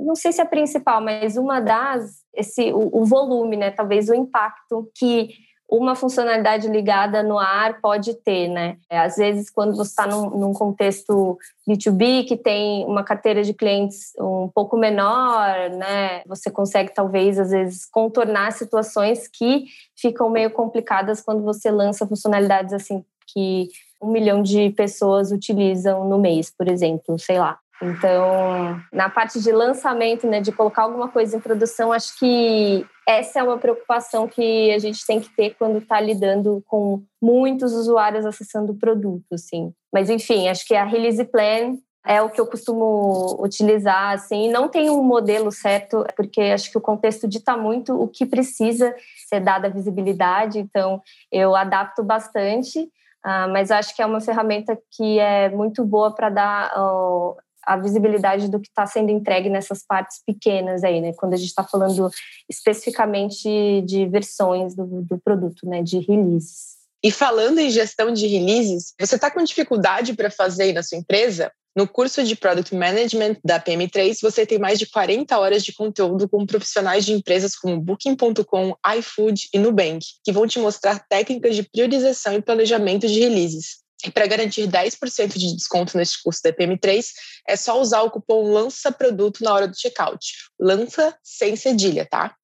não 0.00 0.14
sei 0.14 0.32
se 0.32 0.40
é 0.40 0.44
a 0.44 0.48
principal, 0.48 1.00
mas 1.00 1.36
uma 1.36 1.60
das, 1.60 2.22
esse, 2.34 2.72
o, 2.72 3.00
o 3.00 3.04
volume, 3.04 3.56
né? 3.56 3.70
Talvez 3.70 4.08
o 4.08 4.14
impacto 4.14 4.90
que 4.94 5.30
uma 5.70 5.94
funcionalidade 5.94 6.66
ligada 6.68 7.22
no 7.22 7.38
ar 7.38 7.80
pode 7.80 8.14
ter, 8.14 8.48
né? 8.48 8.76
É, 8.90 8.98
às 8.98 9.16
vezes, 9.16 9.48
quando 9.48 9.76
você 9.76 9.90
está 9.90 10.06
num, 10.06 10.30
num, 10.30 10.52
contexto 10.52 11.38
B2B, 11.68 12.26
que 12.26 12.36
tem 12.36 12.84
uma 12.86 13.04
carteira 13.04 13.44
de 13.44 13.54
clientes 13.54 14.12
um 14.18 14.50
pouco 14.52 14.76
menor, 14.76 15.70
né? 15.70 16.22
Você 16.26 16.50
consegue, 16.50 16.92
talvez, 16.92 17.38
às 17.38 17.50
vezes, 17.50 17.86
contornar 17.86 18.50
situações 18.52 19.28
que 19.28 19.66
ficam 19.96 20.28
meio 20.28 20.50
complicadas 20.50 21.20
quando 21.20 21.44
você 21.44 21.70
lança 21.70 22.06
funcionalidades 22.06 22.72
assim 22.72 23.04
que 23.32 23.68
um 24.02 24.10
milhão 24.10 24.42
de 24.42 24.70
pessoas 24.70 25.30
utilizam 25.30 26.08
no 26.08 26.18
mês, 26.18 26.50
por 26.50 26.68
exemplo, 26.68 27.16
sei 27.18 27.38
lá. 27.38 27.58
Então, 27.82 28.78
na 28.92 29.08
parte 29.08 29.40
de 29.40 29.50
lançamento, 29.50 30.26
né, 30.26 30.40
de 30.40 30.52
colocar 30.52 30.82
alguma 30.82 31.08
coisa 31.08 31.36
em 31.36 31.40
produção, 31.40 31.92
acho 31.92 32.18
que 32.18 32.86
essa 33.08 33.40
é 33.40 33.42
uma 33.42 33.58
preocupação 33.58 34.28
que 34.28 34.70
a 34.72 34.78
gente 34.78 35.04
tem 35.06 35.18
que 35.18 35.34
ter 35.34 35.54
quando 35.58 35.78
está 35.78 35.98
lidando 35.98 36.62
com 36.66 37.02
muitos 37.20 37.72
usuários 37.72 38.26
acessando 38.26 38.72
o 38.72 38.78
produto, 38.78 39.32
assim. 39.32 39.72
Mas, 39.92 40.10
enfim, 40.10 40.48
acho 40.48 40.66
que 40.66 40.74
a 40.74 40.84
release 40.84 41.24
plan 41.24 41.78
é 42.06 42.20
o 42.20 42.30
que 42.30 42.40
eu 42.40 42.46
costumo 42.46 43.36
utilizar, 43.42 44.12
assim. 44.12 44.50
Não 44.50 44.68
tem 44.68 44.90
um 44.90 45.02
modelo 45.02 45.50
certo, 45.50 46.04
porque 46.16 46.40
acho 46.40 46.70
que 46.70 46.78
o 46.78 46.82
contexto 46.82 47.26
dita 47.26 47.56
muito 47.56 47.94
o 47.94 48.08
que 48.08 48.26
precisa 48.26 48.94
ser 49.28 49.40
dada 49.40 49.70
visibilidade. 49.70 50.58
Então, 50.58 51.02
eu 51.32 51.56
adapto 51.56 52.02
bastante. 52.02 52.80
Uh, 53.24 53.52
mas 53.52 53.70
acho 53.70 53.94
que 53.94 54.00
é 54.00 54.06
uma 54.06 54.20
ferramenta 54.20 54.78
que 54.96 55.18
é 55.18 55.50
muito 55.50 55.84
boa 55.84 56.14
para 56.14 56.30
dar 56.30 56.72
uh, 56.74 57.36
a 57.64 57.76
visibilidade 57.76 58.48
do 58.48 58.60
que 58.60 58.68
está 58.68 58.86
sendo 58.86 59.10
entregue 59.10 59.48
nessas 59.48 59.84
partes 59.86 60.20
pequenas 60.26 60.82
aí, 60.82 61.00
né? 61.00 61.12
Quando 61.12 61.34
a 61.34 61.36
gente 61.36 61.48
está 61.48 61.64
falando 61.64 62.10
especificamente 62.48 63.82
de 63.86 64.06
versões 64.06 64.74
do, 64.74 65.02
do 65.02 65.18
produto, 65.18 65.66
né? 65.66 65.82
De 65.82 65.98
releases. 65.98 66.80
E 67.02 67.10
falando 67.10 67.58
em 67.58 67.70
gestão 67.70 68.12
de 68.12 68.26
releases, 68.26 68.92
você 69.00 69.14
está 69.14 69.30
com 69.30 69.42
dificuldade 69.42 70.14
para 70.14 70.30
fazer 70.30 70.64
aí 70.64 70.72
na 70.72 70.82
sua 70.82 70.98
empresa? 70.98 71.50
No 71.74 71.86
curso 71.86 72.24
de 72.24 72.34
Product 72.34 72.74
Management 72.74 73.36
da 73.44 73.60
PM3, 73.60 74.18
você 74.20 74.44
tem 74.44 74.58
mais 74.58 74.78
de 74.78 74.86
40 74.86 75.38
horas 75.38 75.64
de 75.64 75.72
conteúdo 75.72 76.28
com 76.28 76.44
profissionais 76.44 77.06
de 77.06 77.12
empresas 77.12 77.54
como 77.54 77.80
Booking.com, 77.80 78.74
iFood 78.98 79.48
e 79.54 79.58
Nubank, 79.58 80.04
que 80.24 80.32
vão 80.32 80.46
te 80.48 80.58
mostrar 80.58 81.06
técnicas 81.08 81.54
de 81.54 81.62
priorização 81.62 82.34
e 82.34 82.42
planejamento 82.42 83.06
de 83.06 83.20
releases. 83.20 83.78
E 84.04 84.10
para 84.10 84.26
garantir 84.26 84.66
10% 84.66 85.38
de 85.38 85.54
desconto 85.54 85.96
neste 85.96 86.22
curso 86.22 86.40
da 86.42 86.52
PM3, 86.52 87.06
é 87.46 87.56
só 87.56 87.80
usar 87.80 88.02
o 88.02 88.10
cupom 88.10 88.50
Lança 88.52 88.90
Produto 88.90 89.42
na 89.42 89.52
hora 89.52 89.68
do 89.68 89.78
checkout. 89.78 90.26
Lança 90.58 91.16
sem 91.22 91.56
cedilha, 91.56 92.06
tá? 92.10 92.34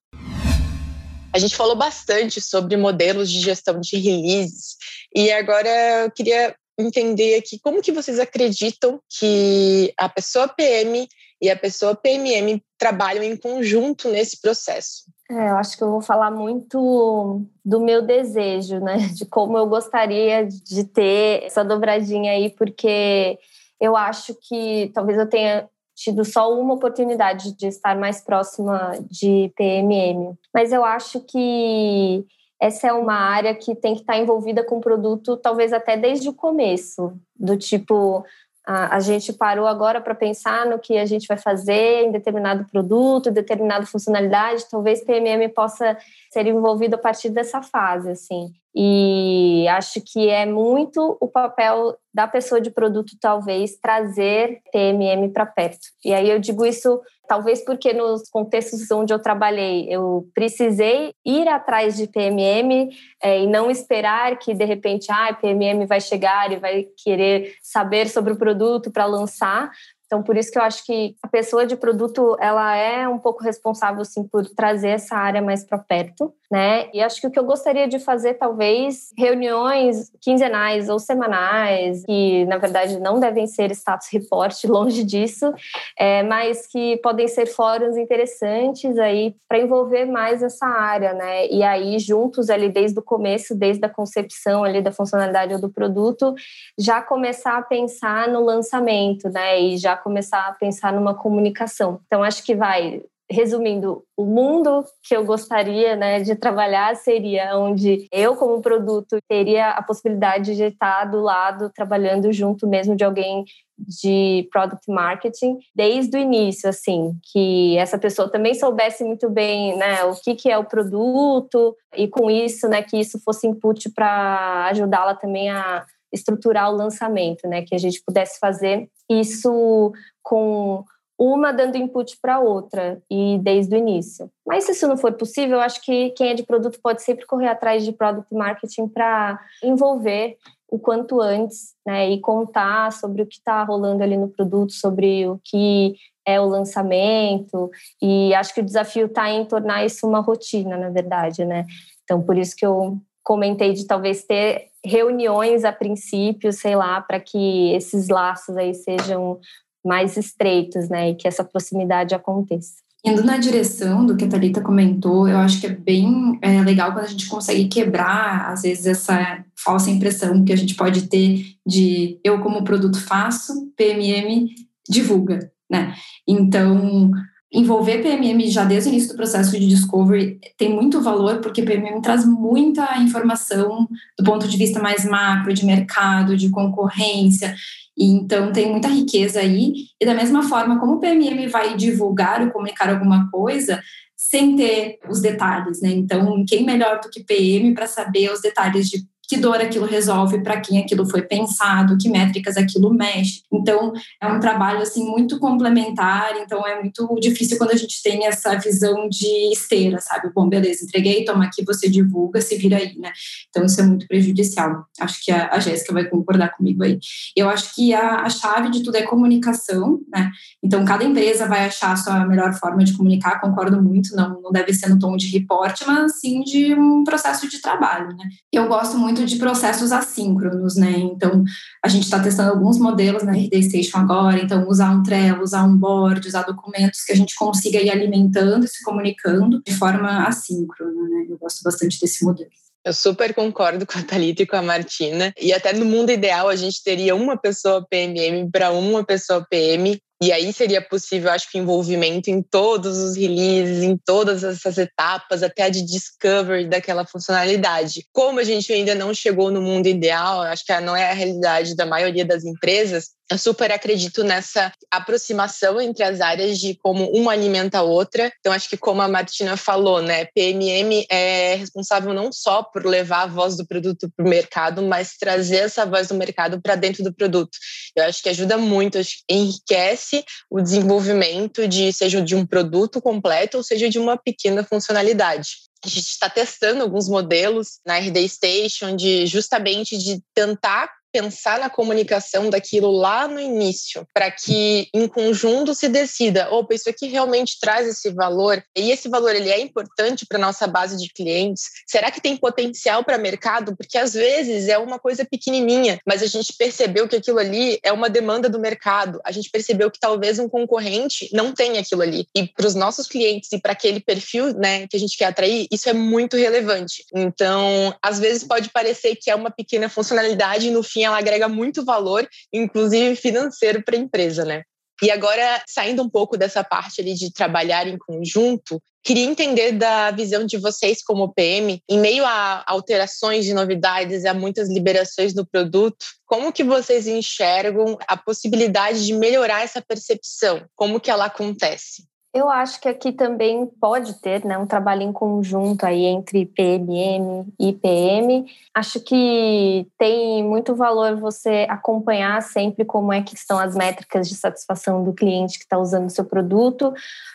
A 1.32 1.38
gente 1.38 1.54
falou 1.54 1.76
bastante 1.76 2.40
sobre 2.40 2.76
modelos 2.76 3.30
de 3.30 3.40
gestão 3.40 3.78
de 3.78 3.98
releases 3.98 4.76
e 5.14 5.30
agora 5.30 5.68
eu 6.04 6.10
queria 6.10 6.56
entender 6.78 7.36
aqui 7.36 7.58
como 7.58 7.82
que 7.82 7.92
vocês 7.92 8.18
acreditam 8.18 9.00
que 9.18 9.92
a 9.98 10.08
pessoa 10.08 10.48
PM 10.48 11.06
e 11.40 11.50
a 11.50 11.56
pessoa 11.56 11.94
PMM 11.94 12.60
trabalham 12.78 13.22
em 13.22 13.36
conjunto 13.36 14.08
nesse 14.10 14.40
processo. 14.40 15.04
É, 15.28 15.50
eu 15.50 15.56
acho 15.56 15.76
que 15.76 15.82
eu 15.82 15.90
vou 15.90 16.00
falar 16.00 16.30
muito 16.30 17.44
do 17.64 17.80
meu 17.80 18.02
desejo, 18.02 18.78
né? 18.78 18.96
De 19.14 19.26
como 19.26 19.58
eu 19.58 19.66
gostaria 19.66 20.46
de 20.46 20.84
ter 20.84 21.44
essa 21.44 21.64
dobradinha 21.64 22.32
aí, 22.32 22.50
porque 22.50 23.38
eu 23.80 23.96
acho 23.96 24.34
que 24.48 24.90
talvez 24.94 25.18
eu 25.18 25.28
tenha 25.28 25.68
tido 25.94 26.24
só 26.24 26.52
uma 26.52 26.74
oportunidade 26.74 27.56
de 27.56 27.66
estar 27.66 27.96
mais 27.96 28.20
próxima 28.20 28.92
de 29.10 29.50
PMM. 29.56 30.36
Mas 30.54 30.72
eu 30.72 30.84
acho 30.84 31.20
que 31.20 32.24
essa 32.60 32.88
é 32.88 32.92
uma 32.92 33.14
área 33.14 33.54
que 33.54 33.74
tem 33.74 33.94
que 33.94 34.02
estar 34.02 34.16
envolvida 34.16 34.62
com 34.62 34.78
o 34.78 34.80
produto, 34.80 35.36
talvez 35.36 35.72
até 35.72 35.96
desde 35.96 36.28
o 36.28 36.34
começo, 36.34 37.12
do 37.34 37.56
tipo, 37.56 38.24
a, 38.66 38.98
gente 38.98 39.32
parou 39.32 39.66
agora 39.66 40.00
para 40.00 40.14
pensar 40.14 40.66
no 40.66 40.78
que 40.78 40.98
a 40.98 41.06
gente 41.06 41.28
vai 41.28 41.36
fazer 41.36 42.04
em 42.04 42.10
determinado 42.10 42.64
produto, 42.64 43.30
determinada 43.30 43.86
funcionalidade, 43.86 44.68
talvez 44.68 45.04
PMM 45.04 45.48
possa 45.54 45.96
ser 46.32 46.46
envolvido 46.48 46.96
a 46.96 46.98
partir 46.98 47.30
dessa 47.30 47.62
fase, 47.62 48.10
assim. 48.10 48.52
E 48.78 49.66
acho 49.68 50.02
que 50.04 50.28
é 50.28 50.44
muito 50.44 51.16
o 51.18 51.26
papel 51.26 51.96
da 52.12 52.28
pessoa 52.28 52.60
de 52.60 52.70
produto, 52.70 53.16
talvez, 53.18 53.76
trazer 53.76 54.60
PMM 54.70 55.30
para 55.32 55.46
perto. 55.46 55.86
E 56.04 56.12
aí 56.12 56.28
eu 56.28 56.38
digo 56.38 56.64
isso, 56.64 57.00
talvez 57.26 57.64
porque 57.64 57.94
nos 57.94 58.28
contextos 58.28 58.90
onde 58.90 59.14
eu 59.14 59.18
trabalhei, 59.18 59.86
eu 59.88 60.28
precisei 60.34 61.14
ir 61.24 61.48
atrás 61.48 61.96
de 61.96 62.06
PMM 62.06 62.90
é, 63.22 63.40
e 63.40 63.46
não 63.46 63.70
esperar 63.70 64.38
que, 64.38 64.52
de 64.52 64.64
repente, 64.66 65.06
ah, 65.10 65.32
PMM 65.32 65.86
vai 65.86 66.00
chegar 66.00 66.52
e 66.52 66.56
vai 66.56 66.86
querer 67.02 67.54
saber 67.62 68.08
sobre 68.10 68.34
o 68.34 68.38
produto 68.38 68.90
para 68.90 69.06
lançar, 69.06 69.70
Então, 70.06 70.22
por 70.22 70.36
isso 70.36 70.52
que 70.52 70.58
eu 70.58 70.62
acho 70.62 70.84
que 70.86 71.16
a 71.20 71.26
pessoa 71.26 71.66
de 71.66 71.76
produto, 71.76 72.36
ela 72.40 72.76
é 72.76 73.08
um 73.08 73.18
pouco 73.18 73.42
responsável, 73.42 74.02
assim, 74.02 74.22
por 74.22 74.46
trazer 74.46 74.90
essa 74.90 75.16
área 75.16 75.42
mais 75.42 75.64
para 75.64 75.78
perto, 75.78 76.32
né? 76.48 76.88
E 76.94 77.02
acho 77.02 77.20
que 77.20 77.26
o 77.26 77.30
que 77.30 77.38
eu 77.38 77.44
gostaria 77.44 77.88
de 77.88 77.98
fazer, 77.98 78.34
talvez, 78.34 79.12
reuniões 79.18 80.12
quinzenais 80.20 80.88
ou 80.88 81.00
semanais, 81.00 82.04
que, 82.04 82.44
na 82.46 82.56
verdade, 82.56 83.00
não 83.00 83.18
devem 83.18 83.48
ser 83.48 83.72
status 83.72 84.08
report, 84.12 84.62
longe 84.64 85.02
disso, 85.02 85.52
é, 85.98 86.22
mas 86.22 86.68
que 86.68 86.98
podem 86.98 87.26
ser 87.26 87.46
fóruns 87.46 87.96
interessantes 87.96 88.96
aí 88.98 89.34
para 89.48 89.58
envolver 89.58 90.04
mais 90.04 90.40
essa 90.40 90.66
área, 90.66 91.14
né? 91.14 91.48
E 91.48 91.64
aí, 91.64 91.98
juntos 91.98 92.48
ali, 92.48 92.68
desde 92.68 92.98
o 92.98 93.02
começo, 93.02 93.56
desde 93.56 93.84
a 93.84 93.88
concepção 93.88 94.62
ali 94.62 94.80
da 94.80 94.92
funcionalidade 94.92 95.54
ou 95.54 95.60
do 95.60 95.68
produto, 95.68 96.32
já 96.78 97.02
começar 97.02 97.58
a 97.58 97.62
pensar 97.62 98.28
no 98.28 98.44
lançamento, 98.44 99.28
né? 99.30 99.60
E 99.60 99.76
já 99.76 99.95
começar 99.96 100.46
a 100.46 100.52
pensar 100.52 100.92
numa 100.92 101.14
comunicação. 101.14 102.00
Então, 102.06 102.22
acho 102.22 102.44
que 102.44 102.54
vai 102.54 103.02
resumindo, 103.28 104.04
o 104.16 104.24
mundo 104.24 104.84
que 105.02 105.16
eu 105.16 105.24
gostaria 105.24 105.96
né, 105.96 106.20
de 106.20 106.36
trabalhar 106.36 106.94
seria 106.94 107.58
onde 107.58 108.06
eu, 108.12 108.36
como 108.36 108.62
produto, 108.62 109.18
teria 109.28 109.70
a 109.70 109.82
possibilidade 109.82 110.54
de 110.54 110.64
estar 110.64 111.04
do 111.06 111.20
lado, 111.20 111.70
trabalhando 111.74 112.32
junto 112.32 112.68
mesmo 112.68 112.94
de 112.94 113.04
alguém 113.04 113.44
de 113.76 114.48
product 114.50 114.88
marketing 114.90 115.58
desde 115.74 116.16
o 116.16 116.20
início, 116.20 116.68
assim, 116.68 117.14
que 117.32 117.76
essa 117.76 117.98
pessoa 117.98 118.30
também 118.30 118.54
soubesse 118.54 119.04
muito 119.04 119.28
bem, 119.28 119.76
né, 119.76 120.04
o 120.04 120.14
que, 120.14 120.34
que 120.34 120.50
é 120.50 120.56
o 120.56 120.64
produto 120.64 121.76
e 121.96 122.08
com 122.08 122.30
isso, 122.30 122.68
né, 122.68 122.82
que 122.82 122.96
isso 122.96 123.20
fosse 123.24 123.46
input 123.46 123.90
para 123.90 124.66
ajudá-la 124.70 125.14
também 125.14 125.50
a 125.50 125.84
estruturar 126.12 126.70
o 126.70 126.76
lançamento, 126.76 127.46
né? 127.48 127.62
Que 127.62 127.74
a 127.74 127.78
gente 127.78 128.02
pudesse 128.04 128.38
fazer 128.38 128.88
isso 129.08 129.92
com 130.22 130.84
uma 131.18 131.52
dando 131.52 131.76
input 131.76 132.18
para 132.20 132.40
outra 132.40 133.02
e 133.10 133.38
desde 133.38 133.74
o 133.74 133.78
início. 133.78 134.30
Mas 134.46 134.64
se 134.64 134.72
isso 134.72 134.86
não 134.86 134.96
for 134.96 135.12
possível, 135.14 135.56
eu 135.56 135.62
acho 135.62 135.80
que 135.82 136.10
quem 136.10 136.28
é 136.28 136.34
de 136.34 136.42
produto 136.42 136.78
pode 136.82 137.02
sempre 137.02 137.24
correr 137.24 137.48
atrás 137.48 137.84
de 137.84 137.92
product 137.92 138.34
marketing 138.34 138.88
para 138.88 139.40
envolver 139.62 140.36
o 140.68 140.78
quanto 140.78 141.20
antes, 141.20 141.74
né, 141.86 142.10
e 142.10 142.20
contar 142.20 142.92
sobre 142.92 143.22
o 143.22 143.26
que 143.26 143.36
está 143.36 143.62
rolando 143.62 144.02
ali 144.02 144.16
no 144.16 144.28
produto, 144.28 144.72
sobre 144.72 145.26
o 145.26 145.40
que 145.44 145.94
é 146.26 146.40
o 146.40 146.46
lançamento. 146.46 147.70
E 148.02 148.34
acho 148.34 148.52
que 148.52 148.60
o 148.60 148.64
desafio 148.64 149.06
está 149.06 149.30
em 149.30 149.44
tornar 149.44 149.86
isso 149.86 150.06
uma 150.06 150.20
rotina, 150.20 150.76
na 150.76 150.90
verdade, 150.90 151.44
né. 151.44 151.64
Então, 152.02 152.20
por 152.20 152.36
isso 152.36 152.54
que 152.56 152.66
eu 152.66 152.98
comentei 153.26 153.72
de 153.72 153.84
talvez 153.88 154.22
ter 154.22 154.66
reuniões 154.84 155.64
a 155.64 155.72
princípio, 155.72 156.52
sei 156.52 156.76
lá, 156.76 157.00
para 157.00 157.18
que 157.18 157.72
esses 157.72 158.08
laços 158.08 158.56
aí 158.56 158.72
sejam 158.72 159.40
mais 159.84 160.16
estreitos, 160.16 160.88
né, 160.88 161.10
e 161.10 161.14
que 161.16 161.26
essa 161.26 161.42
proximidade 161.42 162.14
aconteça. 162.14 162.74
Indo 163.04 163.24
na 163.24 163.36
direção 163.36 164.06
do 164.06 164.16
que 164.16 164.24
a 164.24 164.28
Thalita 164.28 164.60
comentou, 164.60 165.28
eu 165.28 165.38
acho 165.38 165.60
que 165.60 165.66
é 165.66 165.70
bem 165.70 166.38
é, 166.40 166.62
legal 166.62 166.92
quando 166.92 167.04
a 167.04 167.08
gente 167.08 167.28
consegue 167.28 167.66
quebrar, 167.66 168.52
às 168.52 168.62
vezes, 168.62 168.86
essa 168.86 169.44
falsa 169.56 169.90
impressão 169.90 170.44
que 170.44 170.52
a 170.52 170.56
gente 170.56 170.76
pode 170.76 171.08
ter 171.08 171.44
de 171.66 172.20
eu, 172.22 172.40
como 172.40 172.64
produto, 172.64 173.00
faço, 173.00 173.72
PMM 173.76 174.46
divulga, 174.88 175.50
né? 175.68 175.94
Então, 176.26 177.10
envolver 177.52 178.02
PMM 178.02 178.50
já 178.50 178.64
desde 178.64 178.90
o 178.90 178.92
início 178.92 179.10
do 179.10 179.16
processo 179.16 179.52
de 179.52 179.66
discovery 179.66 180.38
tem 180.58 180.74
muito 180.74 181.00
valor, 181.00 181.40
porque 181.40 181.62
PMM 181.62 182.00
traz 182.02 182.26
muita 182.26 182.98
informação 182.98 183.86
do 184.18 184.24
ponto 184.24 184.48
de 184.48 184.56
vista 184.56 184.80
mais 184.80 185.04
macro, 185.04 185.54
de 185.54 185.64
mercado, 185.64 186.36
de 186.36 186.50
concorrência. 186.50 187.54
E 187.96 188.10
então 188.10 188.52
tem 188.52 188.70
muita 188.70 188.88
riqueza 188.88 189.40
aí. 189.40 189.72
E 190.00 190.04
da 190.04 190.14
mesma 190.14 190.42
forma, 190.42 190.78
como 190.78 190.94
o 190.94 191.00
PMM 191.00 191.48
vai 191.48 191.76
divulgar 191.76 192.42
ou 192.42 192.50
comunicar 192.50 192.90
alguma 192.90 193.30
coisa, 193.30 193.80
sem 194.16 194.56
ter 194.56 194.98
os 195.08 195.20
detalhes, 195.20 195.80
né? 195.80 195.90
Então, 195.90 196.44
quem 196.48 196.64
melhor 196.64 197.00
do 197.00 197.10
que 197.10 197.22
PM 197.22 197.74
para 197.74 197.86
saber 197.86 198.32
os 198.32 198.40
detalhes 198.40 198.88
de 198.88 199.06
que 199.28 199.36
dor 199.36 199.56
aquilo 199.56 199.86
resolve, 199.86 200.40
para 200.42 200.60
quem 200.60 200.78
aquilo 200.78 201.08
foi 201.08 201.22
pensado, 201.22 201.96
que 201.98 202.08
métricas 202.08 202.56
aquilo 202.56 202.92
mexe. 202.92 203.42
Então, 203.52 203.92
é 204.22 204.26
um 204.26 204.40
trabalho 204.40 204.80
assim 204.80 205.04
muito 205.04 205.38
complementar, 205.38 206.36
então 206.36 206.66
é 206.66 206.80
muito 206.80 207.16
difícil 207.20 207.58
quando 207.58 207.72
a 207.72 207.76
gente 207.76 208.02
tem 208.02 208.26
essa 208.26 208.56
visão 208.56 209.08
de 209.08 209.52
esteira, 209.52 210.00
sabe? 210.00 210.30
Bom, 210.34 210.48
beleza, 210.48 210.84
entreguei, 210.84 211.24
toma 211.24 211.44
aqui, 211.44 211.64
você 211.64 211.88
divulga, 211.88 212.40
se 212.40 212.56
vira 212.56 212.76
aí, 212.76 212.96
né? 212.98 213.12
Então, 213.48 213.64
isso 213.64 213.80
é 213.80 213.84
muito 213.84 214.06
prejudicial. 214.06 214.86
Acho 215.00 215.24
que 215.24 215.32
a, 215.32 215.50
a 215.52 215.58
Jéssica 215.58 215.92
vai 215.92 216.04
concordar 216.04 216.56
comigo 216.56 216.84
aí. 216.84 216.98
Eu 217.36 217.48
acho 217.48 217.74
que 217.74 217.92
a, 217.94 218.20
a 218.20 218.30
chave 218.30 218.70
de 218.70 218.82
tudo 218.82 218.96
é 218.96 219.02
comunicação, 219.02 220.00
né? 220.08 220.30
Então, 220.62 220.84
cada 220.84 221.04
empresa 221.04 221.46
vai 221.46 221.66
achar 221.66 221.92
a 221.92 221.96
sua 221.96 222.26
melhor 222.26 222.52
forma 222.54 222.84
de 222.84 222.96
comunicar, 222.96 223.40
concordo 223.40 223.82
muito, 223.82 224.14
não, 224.14 224.40
não 224.40 224.52
deve 224.52 224.72
ser 224.72 224.88
no 224.88 224.98
tom 224.98 225.16
de 225.16 225.28
reporte, 225.28 225.84
mas 225.86 226.20
sim 226.20 226.42
de 226.42 226.74
um 226.74 227.04
processo 227.04 227.48
de 227.48 227.60
trabalho, 227.60 228.08
né? 228.16 228.28
Eu 228.52 228.68
gosto 228.68 228.96
muito 228.98 229.15
muito 229.16 229.26
de 229.26 229.36
processos 229.36 229.92
assíncronos, 229.92 230.76
né? 230.76 230.92
Então, 230.98 231.42
a 231.82 231.88
gente 231.88 232.04
está 232.04 232.20
testando 232.20 232.50
alguns 232.50 232.78
modelos 232.78 233.22
na 233.22 233.32
RD 233.32 233.62
Station 233.62 233.98
agora, 233.98 234.38
então 234.38 234.68
usar 234.68 234.90
um 234.90 235.02
Trello, 235.02 235.42
usar 235.42 235.64
um 235.64 235.76
board, 235.76 236.26
usar 236.26 236.42
documentos 236.42 237.02
que 237.02 237.12
a 237.12 237.16
gente 237.16 237.34
consiga 237.34 237.80
ir 237.80 237.90
alimentando 237.90 238.64
e 238.64 238.68
se 238.68 238.82
comunicando 238.84 239.62
de 239.66 239.74
forma 239.74 240.26
assíncrona, 240.26 241.08
né? 241.08 241.26
Eu 241.30 241.38
gosto 241.38 241.62
bastante 241.62 241.98
desse 241.98 242.24
modelo. 242.24 242.50
Eu 242.84 242.92
super 242.92 243.34
concordo 243.34 243.84
com 243.84 243.98
a 243.98 244.02
Thalita 244.02 244.44
e 244.44 244.46
com 244.46 244.54
a 244.54 244.62
Martina. 244.62 245.32
E 245.40 245.52
até 245.52 245.72
no 245.72 245.84
mundo 245.84 246.12
ideal, 246.12 246.48
a 246.48 246.54
gente 246.54 246.84
teria 246.84 247.16
uma 247.16 247.36
pessoa 247.36 247.84
PMM 247.90 248.48
para 248.48 248.70
uma 248.70 249.04
pessoa 249.04 249.44
PM 249.50 250.00
e 250.22 250.32
aí 250.32 250.52
seria 250.52 250.80
possível, 250.80 251.30
acho 251.30 251.50
que, 251.50 251.58
envolvimento 251.58 252.30
em 252.30 252.42
todos 252.42 252.96
os 252.98 253.16
releases, 253.16 253.82
em 253.82 253.96
todas 253.96 254.42
essas 254.42 254.78
etapas, 254.78 255.42
até 255.42 255.64
a 255.64 255.68
de 255.68 255.82
discovery 255.82 256.68
daquela 256.68 257.06
funcionalidade. 257.06 258.06
Como 258.12 258.40
a 258.40 258.44
gente 258.44 258.72
ainda 258.72 258.94
não 258.94 259.12
chegou 259.12 259.50
no 259.50 259.60
mundo 259.60 259.86
ideal, 259.86 260.42
acho 260.42 260.64
que 260.64 260.80
não 260.80 260.96
é 260.96 261.10
a 261.10 261.14
realidade 261.14 261.76
da 261.76 261.84
maioria 261.84 262.24
das 262.24 262.44
empresas, 262.44 263.16
eu 263.28 263.38
super 263.38 263.72
acredito 263.72 264.22
nessa 264.22 264.72
aproximação 264.90 265.80
entre 265.80 266.04
as 266.04 266.20
áreas 266.20 266.58
de 266.58 266.76
como 266.80 267.10
uma 267.10 267.32
alimenta 267.32 267.78
a 267.78 267.82
outra. 267.82 268.32
Então, 268.38 268.52
acho 268.52 268.68
que 268.68 268.76
como 268.76 269.02
a 269.02 269.08
Martina 269.08 269.56
falou, 269.56 270.00
né, 270.00 270.26
PMM 270.26 271.04
é 271.10 271.56
responsável 271.56 272.14
não 272.14 272.32
só 272.32 272.62
por 272.62 272.86
levar 272.86 273.22
a 273.22 273.26
voz 273.26 273.56
do 273.56 273.66
produto 273.66 274.08
para 274.16 274.24
o 274.24 274.28
mercado, 274.28 274.80
mas 274.82 275.16
trazer 275.18 275.56
essa 275.56 275.84
voz 275.84 276.08
do 276.08 276.14
mercado 276.14 276.60
para 276.62 276.76
dentro 276.76 277.02
do 277.02 277.12
produto. 277.12 277.58
Eu 277.96 278.04
acho 278.04 278.22
que 278.22 278.28
ajuda 278.28 278.58
muito, 278.58 278.98
enriquece 279.28 280.22
o 280.50 280.60
desenvolvimento 280.60 281.66
de 281.66 281.92
seja 281.92 282.20
de 282.20 282.36
um 282.36 282.44
produto 282.44 283.00
completo 283.00 283.56
ou 283.56 283.62
seja 283.62 283.88
de 283.88 283.98
uma 283.98 284.18
pequena 284.18 284.62
funcionalidade. 284.62 285.66
A 285.82 285.88
gente 285.88 286.06
está 286.06 286.28
testando 286.28 286.82
alguns 286.82 287.08
modelos 287.08 287.80
na 287.86 287.98
RD 287.98 288.28
Station 288.28 288.94
de 288.94 289.26
justamente 289.26 289.96
de 289.96 290.20
tentar 290.34 290.90
pensar 291.16 291.58
na 291.58 291.70
comunicação 291.70 292.50
daquilo 292.50 292.90
lá 292.90 293.26
no 293.26 293.40
início, 293.40 294.06
para 294.12 294.30
que 294.30 294.86
em 294.92 295.08
conjunto 295.08 295.74
se 295.74 295.88
decida, 295.88 296.52
opa, 296.52 296.74
isso 296.74 296.90
aqui 296.90 297.06
realmente 297.06 297.58
traz 297.58 297.88
esse 297.88 298.10
valor, 298.10 298.62
e 298.76 298.90
esse 298.90 299.08
valor 299.08 299.34
ele 299.34 299.48
é 299.48 299.58
importante 299.58 300.26
para 300.26 300.38
nossa 300.38 300.66
base 300.66 300.98
de 300.98 301.10
clientes. 301.10 301.70
Será 301.86 302.10
que 302.10 302.20
tem 302.20 302.36
potencial 302.36 303.02
para 303.02 303.16
mercado? 303.16 303.74
Porque 303.74 303.96
às 303.96 304.12
vezes 304.12 304.68
é 304.68 304.76
uma 304.76 304.98
coisa 304.98 305.24
pequenininha, 305.24 305.98
mas 306.06 306.22
a 306.22 306.26
gente 306.26 306.52
percebeu 306.52 307.08
que 307.08 307.16
aquilo 307.16 307.38
ali 307.38 307.78
é 307.82 307.90
uma 307.90 308.10
demanda 308.10 308.46
do 308.46 308.58
mercado. 308.58 309.18
A 309.24 309.32
gente 309.32 309.48
percebeu 309.48 309.90
que 309.90 309.98
talvez 309.98 310.38
um 310.38 310.50
concorrente 310.50 311.30
não 311.32 311.50
tenha 311.50 311.80
aquilo 311.80 312.02
ali. 312.02 312.26
E 312.36 312.46
para 312.46 312.66
os 312.66 312.74
nossos 312.74 313.06
clientes 313.06 313.50
e 313.52 313.58
para 313.58 313.72
aquele 313.72 314.00
perfil, 314.00 314.52
né, 314.52 314.86
que 314.86 314.98
a 314.98 315.00
gente 315.00 315.16
quer 315.16 315.26
atrair, 315.26 315.66
isso 315.72 315.88
é 315.88 315.94
muito 315.94 316.36
relevante. 316.36 317.06
Então, 317.14 317.94
às 318.02 318.18
vezes 318.18 318.44
pode 318.44 318.68
parecer 318.68 319.16
que 319.16 319.30
é 319.30 319.34
uma 319.34 319.50
pequena 319.50 319.88
funcionalidade 319.88 320.68
e 320.68 320.70
no 320.70 320.82
fim 320.82 321.05
ela 321.06 321.18
agrega 321.18 321.48
muito 321.48 321.84
valor, 321.84 322.28
inclusive 322.52 323.16
financeiro, 323.16 323.82
para 323.82 323.96
a 323.96 324.00
empresa, 324.00 324.44
né? 324.44 324.62
E 325.02 325.10
agora, 325.10 325.62
saindo 325.66 326.02
um 326.02 326.08
pouco 326.08 326.36
dessa 326.36 326.64
parte 326.64 327.00
ali 327.00 327.14
de 327.14 327.32
trabalhar 327.32 327.86
em 327.86 327.98
conjunto, 327.98 328.80
queria 329.04 329.24
entender 329.24 329.72
da 329.72 330.10
visão 330.10 330.44
de 330.44 330.56
vocês 330.56 331.02
como 331.02 331.32
PM, 331.32 331.80
em 331.88 331.98
meio 331.98 332.24
a 332.24 332.64
alterações 332.66 333.44
de 333.44 333.52
novidades, 333.52 334.24
a 334.24 334.34
muitas 334.34 334.68
liberações 334.68 335.34
do 335.34 335.46
produto, 335.46 336.04
como 336.24 336.52
que 336.52 336.64
vocês 336.64 337.06
enxergam 337.06 337.96
a 338.08 338.16
possibilidade 338.16 339.04
de 339.04 339.12
melhorar 339.12 339.62
essa 339.62 339.80
percepção? 339.80 340.66
Como 340.74 340.98
que 340.98 341.10
ela 341.10 341.26
acontece? 341.26 342.04
Eu 342.36 342.50
acho 342.50 342.78
que 342.82 342.86
aqui 342.86 343.12
também 343.12 343.64
pode 343.64 344.20
ter 344.20 344.44
né, 344.44 344.58
um 344.58 344.66
trabalho 344.66 345.00
em 345.00 345.10
conjunto 345.10 345.86
aí 345.86 346.04
entre 346.04 346.44
PMM 346.44 347.46
e 347.58 347.72
PM. 347.72 348.44
Acho 348.74 349.00
que 349.00 349.88
tem 349.96 350.44
muito 350.44 350.74
valor 350.74 351.16
você 351.16 351.66
acompanhar 351.66 352.42
sempre 352.42 352.84
como 352.84 353.10
é 353.10 353.22
que 353.22 353.34
estão 353.34 353.58
as 353.58 353.74
métricas 353.74 354.28
de 354.28 354.34
satisfação 354.34 355.02
do 355.02 355.14
cliente 355.14 355.56
que 355.56 355.64
está 355.64 355.78
usando 355.78 356.08
o 356.08 356.10
seu 356.10 356.26
produto, 356.26 356.92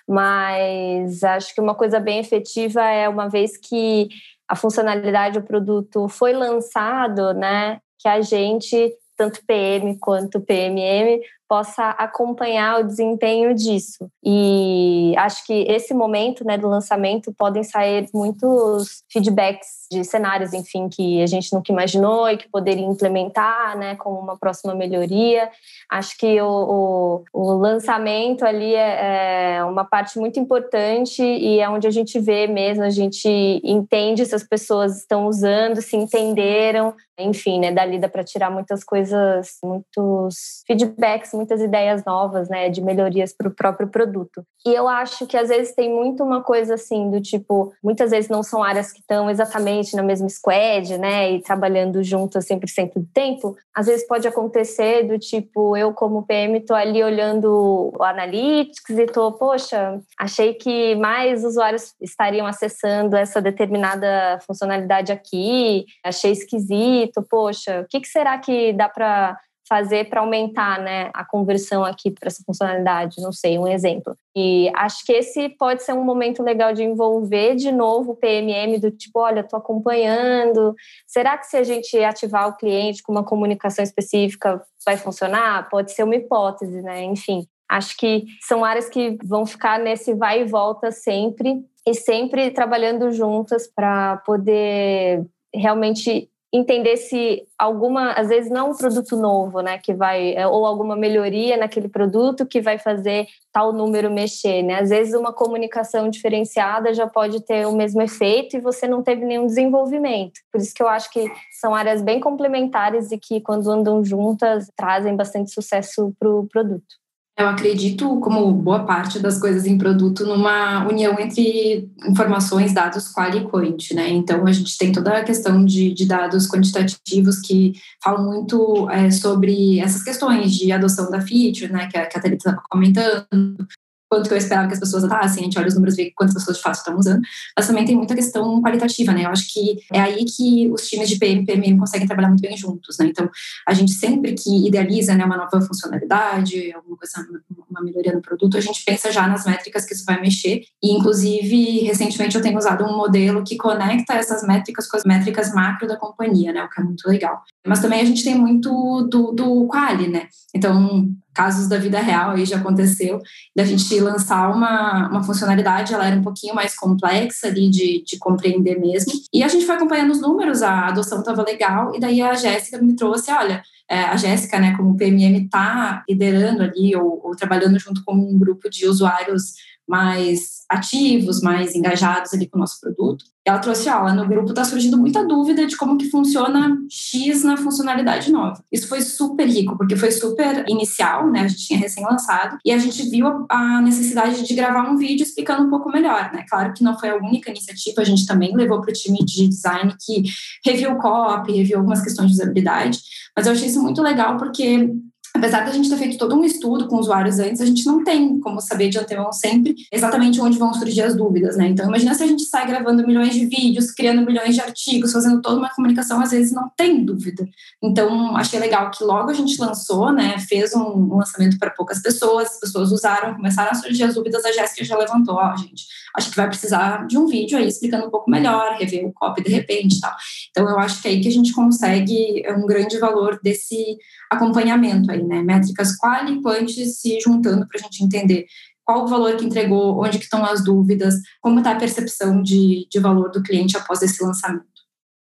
mas 0.08 1.24
acho 1.24 1.56
que 1.56 1.62
uma 1.62 1.74
coisa 1.74 2.00
bem 2.00 2.20
efetiva 2.20 2.84
é 2.84 3.10
uma 3.10 3.28
vez 3.28 3.58
que 3.58 4.08
a 4.48 4.56
funcionalidade 4.56 5.40
do 5.40 5.44
produto 5.44 6.08
foi 6.10 6.32
lançado, 6.32 7.34
né, 7.34 7.80
que 7.98 8.08
a 8.08 8.22
gente 8.22 8.96
tanto 9.18 9.44
PM 9.46 9.98
quanto 10.00 10.42
PMM 10.42 11.22
possa 11.52 11.90
acompanhar 11.90 12.80
o 12.80 12.88
desempenho 12.88 13.54
disso. 13.54 14.10
E 14.24 15.14
acho 15.18 15.46
que 15.46 15.66
esse 15.68 15.94
momento 15.94 16.46
né, 16.46 16.58
do 16.58 16.70
lançamento 16.70 17.34
podem 17.38 17.62
sair 17.62 18.08
muitos 18.14 19.04
feedbacks 19.12 19.82
de 19.92 20.02
cenários, 20.06 20.54
enfim, 20.54 20.88
que 20.88 21.22
a 21.22 21.28
gente 21.28 21.52
nunca 21.52 21.70
imaginou 21.70 22.30
e 22.30 22.38
que 22.38 22.48
poderia 22.48 22.86
implementar 22.86 23.78
né, 23.78 23.98
como 23.98 24.18
uma 24.18 24.38
próxima 24.38 24.74
melhoria. 24.74 25.50
Acho 25.92 26.18
que 26.18 26.42
o, 26.42 26.48
o, 26.48 27.24
o 27.34 27.54
lançamento 27.58 28.46
ali 28.46 28.74
é, 28.74 29.58
é 29.58 29.64
uma 29.66 29.84
parte 29.84 30.18
muito 30.18 30.40
importante 30.40 31.22
e 31.22 31.60
é 31.60 31.70
onde 31.70 31.86
a 31.86 31.92
gente 31.92 32.18
vê 32.18 32.48
mesmo, 32.48 32.86
a 32.86 32.90
gente 32.90 33.28
entende 33.62 34.26
se 34.26 34.34
as 34.34 34.44
pessoas 34.44 35.00
estão 35.00 35.28
usando, 35.28 35.82
se 35.82 35.98
entenderam, 35.98 36.96
enfim, 37.20 37.60
né, 37.60 37.74
dali 37.74 38.00
dá 38.00 38.08
para 38.08 38.24
tirar 38.24 38.50
muitas 38.50 38.86
coisas, 38.86 39.58
muitos 39.62 40.64
feedbacks, 40.66 41.34
muitas 41.42 41.60
ideias 41.60 42.06
novas, 42.06 42.48
né, 42.48 42.70
de 42.70 42.82
melhorias 42.82 43.34
para 43.34 43.48
o 43.48 43.52
próprio 43.52 43.88
produto. 43.88 44.46
E 44.66 44.74
eu 44.74 44.88
acho 44.88 45.26
que 45.26 45.36
às 45.36 45.50
vezes 45.50 45.74
tem 45.74 45.90
muito 45.90 46.24
uma 46.24 46.42
coisa 46.42 46.76
assim 46.76 47.10
do 47.10 47.20
tipo, 47.20 47.74
muitas 47.84 48.12
vezes 48.12 48.30
não 48.30 48.44
são 48.44 48.64
áreas 48.64 48.92
que 48.92 49.00
estão 49.00 49.30
exatamente 49.30 49.96
na 49.96 50.04
mesma 50.04 50.30
squad, 50.30 50.98
né, 50.98 51.32
e 51.32 51.42
trabalhando 51.42 52.04
juntas 52.04 52.46
100% 52.46 52.94
do 52.96 53.08
tempo. 53.12 53.58
Às 53.74 53.88
vezes 53.88 54.08
pode 54.08 54.28
acontecer 54.28 55.04
do 55.04 55.18
tipo, 55.18 55.76
eu 55.76 55.94
como 55.94 56.24
PM 56.24 56.60
tô 56.62 56.76
ali 56.76 57.04
olhando 57.04 57.92
o 57.98 58.04
analytics 58.04 58.98
e 58.98 59.06
tô, 59.08 59.32
poxa, 59.32 60.00
achei 60.20 60.54
que 60.54 60.96
mais 60.96 61.44
usuários 61.44 61.96
estariam 62.00 62.46
acessando 62.46 63.16
essa 63.16 63.42
determinada 63.42 64.40
funcionalidade 64.46 65.12
aqui, 65.12 65.86
achei 66.04 66.32
esquisito, 66.32 67.26
poxa, 67.30 67.82
o 67.82 67.88
que, 67.88 68.00
que 68.00 68.08
será 68.08 68.38
que 68.38 68.74
dá 68.74 68.88
para 68.88 69.38
fazer 69.72 70.10
para 70.10 70.20
aumentar 70.20 70.82
né, 70.82 71.10
a 71.14 71.24
conversão 71.24 71.86
aqui 71.86 72.12
para 72.12 72.28
essa 72.28 72.44
funcionalidade? 72.46 73.22
Não 73.22 73.32
sei, 73.32 73.58
um 73.58 73.66
exemplo. 73.66 74.14
E 74.36 74.70
acho 74.76 75.06
que 75.06 75.14
esse 75.14 75.48
pode 75.48 75.82
ser 75.82 75.94
um 75.94 76.04
momento 76.04 76.44
legal 76.44 76.74
de 76.74 76.84
envolver 76.84 77.56
de 77.56 77.72
novo 77.72 78.12
o 78.12 78.16
PMM 78.18 78.78
do 78.82 78.92
tipo, 78.92 79.20
olha, 79.20 79.40
estou 79.40 79.58
acompanhando. 79.58 80.76
Será 81.08 81.38
que 81.38 81.48
se 81.48 81.56
a 81.56 81.64
gente 81.64 81.98
ativar 82.04 82.50
o 82.50 82.58
cliente 82.58 83.02
com 83.02 83.14
uma 83.14 83.24
comunicação 83.24 83.82
específica 83.82 84.62
vai 84.86 84.98
funcionar? 84.98 85.70
Pode 85.70 85.94
ser 85.94 86.04
uma 86.04 86.18
hipótese, 86.18 86.82
né? 86.82 87.06
Enfim, 87.06 87.48
acho 87.70 87.96
que 87.96 88.26
são 88.42 88.66
áreas 88.66 88.90
que 88.90 89.18
vão 89.24 89.46
ficar 89.46 89.80
nesse 89.80 90.14
vai 90.14 90.42
e 90.42 90.46
volta 90.46 90.92
sempre 90.92 91.64
e 91.88 91.94
sempre 91.94 92.52
trabalhando 92.52 93.10
juntas 93.14 93.70
para 93.74 94.18
poder 94.18 95.26
realmente 95.56 96.30
entender 96.54 96.98
se 96.98 97.48
alguma, 97.58 98.12
às 98.12 98.28
vezes 98.28 98.52
não 98.52 98.72
um 98.72 98.76
produto 98.76 99.16
novo, 99.16 99.62
né, 99.62 99.78
que 99.78 99.94
vai 99.94 100.34
é, 100.36 100.46
ou 100.46 100.66
alguma 100.66 100.96
melhoria 100.96 101.56
naquele 101.56 101.88
produto 101.88 102.46
que 102.46 102.60
vai 102.60 102.78
fazer 102.78 103.28
tal 103.54 103.72
número 103.72 104.12
mexer, 104.12 104.62
né? 104.64 104.80
Às 104.80 104.90
vezes 104.90 105.14
uma 105.14 105.34
comunicação 105.34 106.10
diferenciada 106.10 106.94
já 106.94 107.08
pode 107.08 107.46
ter 107.46 107.66
o 107.68 107.74
mesmo 107.74 108.02
efeito 108.02 108.56
e 108.56 108.62
você 108.62 108.88
não 108.88 109.02
teve 109.02 109.26
nenhum 109.26 109.46
desenvolvimento. 109.46 110.40
Por 110.52 110.60
isso 110.60 110.74
que 110.74 110.84
eu 110.84 110.88
acho 110.88 111.12
que 111.12 111.32
são 111.60 111.74
áreas 111.74 112.02
bem 112.02 112.20
complementares 112.20 113.12
e 113.12 113.18
que 113.18 113.42
quando 113.42 113.70
andam 113.70 114.04
juntas 114.04 114.70
trazem 114.76 115.16
bastante 115.16 115.52
sucesso 115.52 116.14
para 116.20 116.30
o 116.30 116.48
produto. 116.48 117.02
Eu 117.42 117.48
acredito, 117.48 118.20
como 118.20 118.54
boa 118.54 118.86
parte 118.86 119.18
das 119.18 119.40
coisas 119.40 119.66
em 119.66 119.76
produto, 119.76 120.24
numa 120.28 120.88
união 120.88 121.20
entre 121.20 121.90
informações, 122.08 122.72
dados 122.72 123.08
qual 123.08 123.36
e 123.36 123.44
quant, 123.44 123.96
né? 123.96 124.10
Então, 124.10 124.46
a 124.46 124.52
gente 124.52 124.78
tem 124.78 124.92
toda 124.92 125.18
a 125.18 125.24
questão 125.24 125.66
de, 125.66 125.92
de 125.92 126.06
dados 126.06 126.48
quantitativos 126.48 127.40
que 127.40 127.74
falam 128.04 128.24
muito 128.24 128.88
é, 128.92 129.10
sobre 129.10 129.80
essas 129.80 130.04
questões 130.04 130.54
de 130.54 130.72
adoção 130.72 131.10
da 131.10 131.20
feature, 131.20 131.74
né? 131.74 131.88
Que 131.88 131.98
a, 131.98 132.06
que 132.06 132.20
a 132.20 132.22
Thalita 132.22 132.50
estava 132.50 132.64
comentando, 132.70 133.68
quanto 134.12 134.28
que 134.28 134.34
eu 134.34 134.38
esperava 134.38 134.68
que 134.68 134.74
as 134.74 134.80
pessoas 134.82 135.06
usassem, 135.06 135.40
a 135.40 135.44
gente 135.46 135.58
olha 135.58 135.70
os 135.70 135.74
números 135.74 135.98
e 135.98 136.04
vê 136.04 136.12
quantas 136.14 136.34
pessoas 136.34 136.58
de 136.58 136.64
fato 136.64 136.76
estão 136.76 136.98
usando, 136.98 137.22
mas 137.56 137.66
também 137.66 137.86
tem 137.86 137.96
muita 137.96 138.14
questão 138.14 138.62
qualitativa, 138.62 139.14
né? 139.14 139.24
Eu 139.24 139.30
acho 139.30 139.48
que 139.54 139.78
é 139.90 140.02
aí 140.02 140.26
que 140.26 140.70
os 140.70 140.86
times 140.90 141.08
de 141.08 141.18
PM 141.18 141.44
e 141.44 141.46
PMM 141.46 141.80
conseguem 141.80 142.06
trabalhar 142.06 142.28
muito 142.28 142.42
bem 142.42 142.58
juntos, 142.58 142.98
né? 142.98 143.06
Então, 143.06 143.30
a 143.66 143.74
gente 143.74 143.94
sempre 143.94 144.34
que 144.34 144.68
idealiza 144.68 145.16
né, 145.16 145.24
uma 145.24 145.38
nova 145.38 145.62
funcionalidade, 145.62 146.74
alguma 146.74 146.98
coisa, 146.98 147.26
uma 147.72 147.82
melhoria 147.82 148.14
no 148.14 148.22
produto, 148.22 148.58
a 148.58 148.62
gente 148.62 148.84
pensa 148.86 149.12
já 149.12 149.28
nas 149.28 149.46
métricas 149.46 149.86
que 149.86 149.94
isso 149.94 150.06
vai 150.06 150.20
mexer, 150.22 150.62
e 150.84 150.92
inclusive, 150.92 151.80
recentemente 151.80 152.36
eu 152.36 152.42
tenho 152.42 152.58
usado 152.58 152.84
um 152.84 152.96
modelo 152.96 153.44
que 153.44 153.58
conecta 153.58 154.14
essas 154.14 154.44
métricas 154.44 154.88
com 154.88 154.98
as 154.98 155.04
métricas 155.04 155.54
macro 155.54 155.88
da 155.88 155.98
companhia, 155.98 156.52
né? 156.52 156.64
O 156.64 156.70
que 156.70 156.82
é 156.82 156.84
muito 156.84 157.08
legal. 157.08 157.42
Mas 157.66 157.80
também 157.80 158.02
a 158.02 158.06
gente 158.06 158.24
tem 158.24 158.36
muito 158.36 159.08
do, 159.10 159.32
do 159.32 159.68
quali, 159.68 160.08
né? 160.08 160.28
Então, 160.54 161.08
casos 161.34 161.68
da 161.68 161.78
vida 161.78 162.00
real 162.00 162.32
aí 162.32 162.46
já 162.46 162.58
aconteceu, 162.58 163.20
da 163.56 163.64
gente 163.64 164.00
lançar 164.00 164.52
uma, 164.52 165.10
uma 165.10 165.24
funcionalidade, 165.24 165.94
ela 165.94 166.08
era 166.08 166.16
um 166.16 166.24
pouquinho 166.24 166.54
mais 166.54 166.76
complexa 166.76 167.48
ali 167.48 167.70
de, 167.70 168.04
de 168.06 168.18
compreender 168.18 168.80
mesmo. 168.80 169.14
E 169.34 169.44
a 169.44 169.48
gente 169.48 169.66
foi 169.66 169.76
acompanhando 169.76 170.12
os 170.12 170.22
números, 170.22 170.62
a 170.62 170.88
adoção 170.88 171.20
estava 171.20 171.44
legal, 171.44 171.96
e 171.96 172.00
daí 172.00 172.22
a 172.22 172.34
Jéssica 172.34 172.82
me 172.82 172.96
trouxe, 172.96 173.32
olha, 173.32 173.64
é, 173.92 174.06
a 174.06 174.16
Jéssica, 174.16 174.58
né, 174.58 174.74
como 174.78 174.96
PMM, 174.96 175.44
está 175.44 176.02
liderando 176.08 176.64
ali 176.64 176.96
ou, 176.96 177.20
ou 177.22 177.36
trabalhando 177.36 177.78
junto 177.78 178.02
com 178.06 178.16
um 178.16 178.40
grupo 178.40 178.70
de 178.70 178.88
usuários 178.88 179.56
mais 179.88 180.62
ativos, 180.70 181.42
mais 181.42 181.76
engajados 181.76 182.34
ali 182.34 182.48
com 182.48 182.58
o 182.58 182.62
nosso 182.62 182.80
produto. 182.80 183.26
Ela 183.44 183.58
trouxe, 183.58 183.90
ó, 183.90 184.14
no 184.14 184.28
grupo 184.28 184.52
está 184.52 184.64
surgindo 184.64 184.98
muita 184.98 185.26
dúvida 185.26 185.66
de 185.66 185.76
como 185.76 185.98
que 185.98 186.10
funciona 186.10 186.78
X 186.90 187.44
na 187.44 187.58
funcionalidade 187.58 188.32
nova. 188.32 188.64
Isso 188.72 188.88
foi 188.88 189.02
super 189.02 189.48
rico, 189.48 189.76
porque 189.76 189.96
foi 189.96 190.12
super 190.12 190.64
inicial, 190.70 191.30
né? 191.30 191.42
A 191.42 191.48
gente 191.48 191.66
tinha 191.66 191.80
recém-lançado, 191.80 192.58
e 192.64 192.72
a 192.72 192.78
gente 192.78 193.10
viu 193.10 193.46
a 193.50 193.82
necessidade 193.82 194.46
de 194.46 194.54
gravar 194.54 194.90
um 194.90 194.96
vídeo 194.96 195.24
explicando 195.24 195.64
um 195.64 195.70
pouco 195.70 195.90
melhor, 195.90 196.32
né? 196.32 196.46
Claro 196.48 196.74
que 196.74 196.84
não 196.84 196.98
foi 196.98 197.10
a 197.10 197.18
única 197.18 197.50
iniciativa, 197.50 198.02
a 198.02 198.06
gente 198.06 198.28
também 198.28 198.56
levou 198.56 198.80
para 198.80 198.92
o 198.92 198.94
time 198.94 199.18
de 199.26 199.48
design 199.48 199.94
que 200.00 200.24
reviu 200.64 200.92
o 200.92 201.00
copy, 201.00 201.52
reviu 201.54 201.80
algumas 201.80 202.02
questões 202.02 202.30
de 202.30 202.36
usabilidade, 202.36 203.00
mas 203.36 203.48
eu 203.48 203.54
achei 203.54 203.68
isso 203.68 203.82
muito 203.82 204.04
legal 204.04 204.38
porque 204.38 204.88
apesar 205.34 205.66
da 205.66 205.72
gente 205.72 205.90
ter 205.90 205.98
feito 205.98 206.18
todo 206.18 206.36
um 206.36 206.44
estudo 206.44 206.88
com 206.88 206.98
usuários 206.98 207.40
antes, 207.40 207.62
a 207.62 207.66
gente 207.66 207.86
não 207.86 208.04
tem 208.04 208.40
como 208.40 208.60
saber 208.60 208.90
de 208.90 208.98
antemão 208.98 209.32
sempre 209.32 209.76
exatamente 209.92 210.42
onde 210.42 210.58
vão 210.58 210.74
surgir 210.74 211.02
as 211.02 211.16
dúvidas, 211.16 211.58
né? 211.58 211.68
Então, 211.68 211.88
imagina 211.88 212.14
se 212.14 212.24
a 212.24 212.28
gente 212.28 212.44
sai 212.44 212.68
gravando 212.68 213.06
milhões 213.06 213.34
de 213.34 213.46
vídeos, 213.46 213.92
criando 213.92 214.26
milhões 214.26 214.56
de 214.56 214.62
artigos, 214.62 215.12
fazendo 215.12 215.42
toda 215.42 215.58
uma 215.58 215.74
comunicação, 215.74 216.22
às 216.22 216.32
vezes 216.32 216.52
não 216.52 216.70
tem 216.76 217.04
dúvida. 217.04 217.48
Então, 217.82 218.36
achei 218.36 218.60
legal 218.60 218.92
que 218.92 219.04
logo 219.04 219.30
a 219.30 219.34
gente 219.34 219.60
lançou, 219.60 220.12
né? 220.12 220.38
Fez 220.40 220.76
um, 220.76 221.16
lançamento 221.16 221.58
para 221.58 221.72
poucas 221.72 222.02
pessoas, 222.02 222.50
as 222.50 222.60
pessoas 222.60 222.92
usaram, 222.92 223.36
começaram 223.36 223.72
a 223.72 223.76
surgir 223.76 224.04
as 224.04 224.16
dúvidas, 224.16 224.44
a 224.46 224.52
Jéssica 224.52 224.84
já 224.84 224.98
levantou, 224.98 225.36
ó, 225.36 225.54
oh, 225.54 225.58
gente, 225.58 225.86
acho 226.16 226.30
que 226.30 226.36
vai 226.36 226.48
precisar 226.48 227.08
de 227.08 227.18
um 227.18 227.26
vídeo 227.26 227.58
aí 227.58 227.68
explicando 227.68 228.06
um 228.06 228.10
pouco 228.10 228.30
melhor, 228.30 228.76
rever 228.78 229.06
o 229.06 229.14
copy 229.14 229.44
de 229.44 229.50
repente 229.50 229.98
e 229.98 230.00
tal. 230.02 230.16
Então, 230.50 230.70
eu 230.70 230.78
acho 230.80 231.02
que 231.02 231.08
é 231.08 231.12
aí 231.12 231.22
que 231.22 231.28
a 231.28 231.32
gente 231.32 231.54
consegue 231.54 232.44
um 232.58 232.66
grande 232.66 232.98
valor 233.00 233.40
desse 233.42 233.98
acompanhamento 234.30 235.12
aí, 235.12 235.21
né? 235.24 235.42
Métricas 235.42 235.96
qual 235.98 236.26
e 236.28 236.42
quant 236.42 236.68
se 236.68 237.20
juntando 237.20 237.68
para 237.68 237.80
a 237.80 237.84
gente 237.84 238.04
entender 238.04 238.46
qual 238.84 239.04
o 239.06 239.08
valor 239.08 239.38
que 239.38 239.46
entregou, 239.46 240.04
onde 240.04 240.18
que 240.18 240.26
estão 240.26 240.44
as 240.44 240.64
dúvidas, 240.64 241.16
como 241.40 241.60
está 241.60 241.72
a 241.72 241.80
percepção 241.80 242.42
de, 242.42 242.88
de 242.90 243.00
valor 243.00 243.32
do 243.32 243.42
cliente 243.42 243.78
após 243.78 244.02
esse 244.02 244.24
lançamento. 244.24 244.66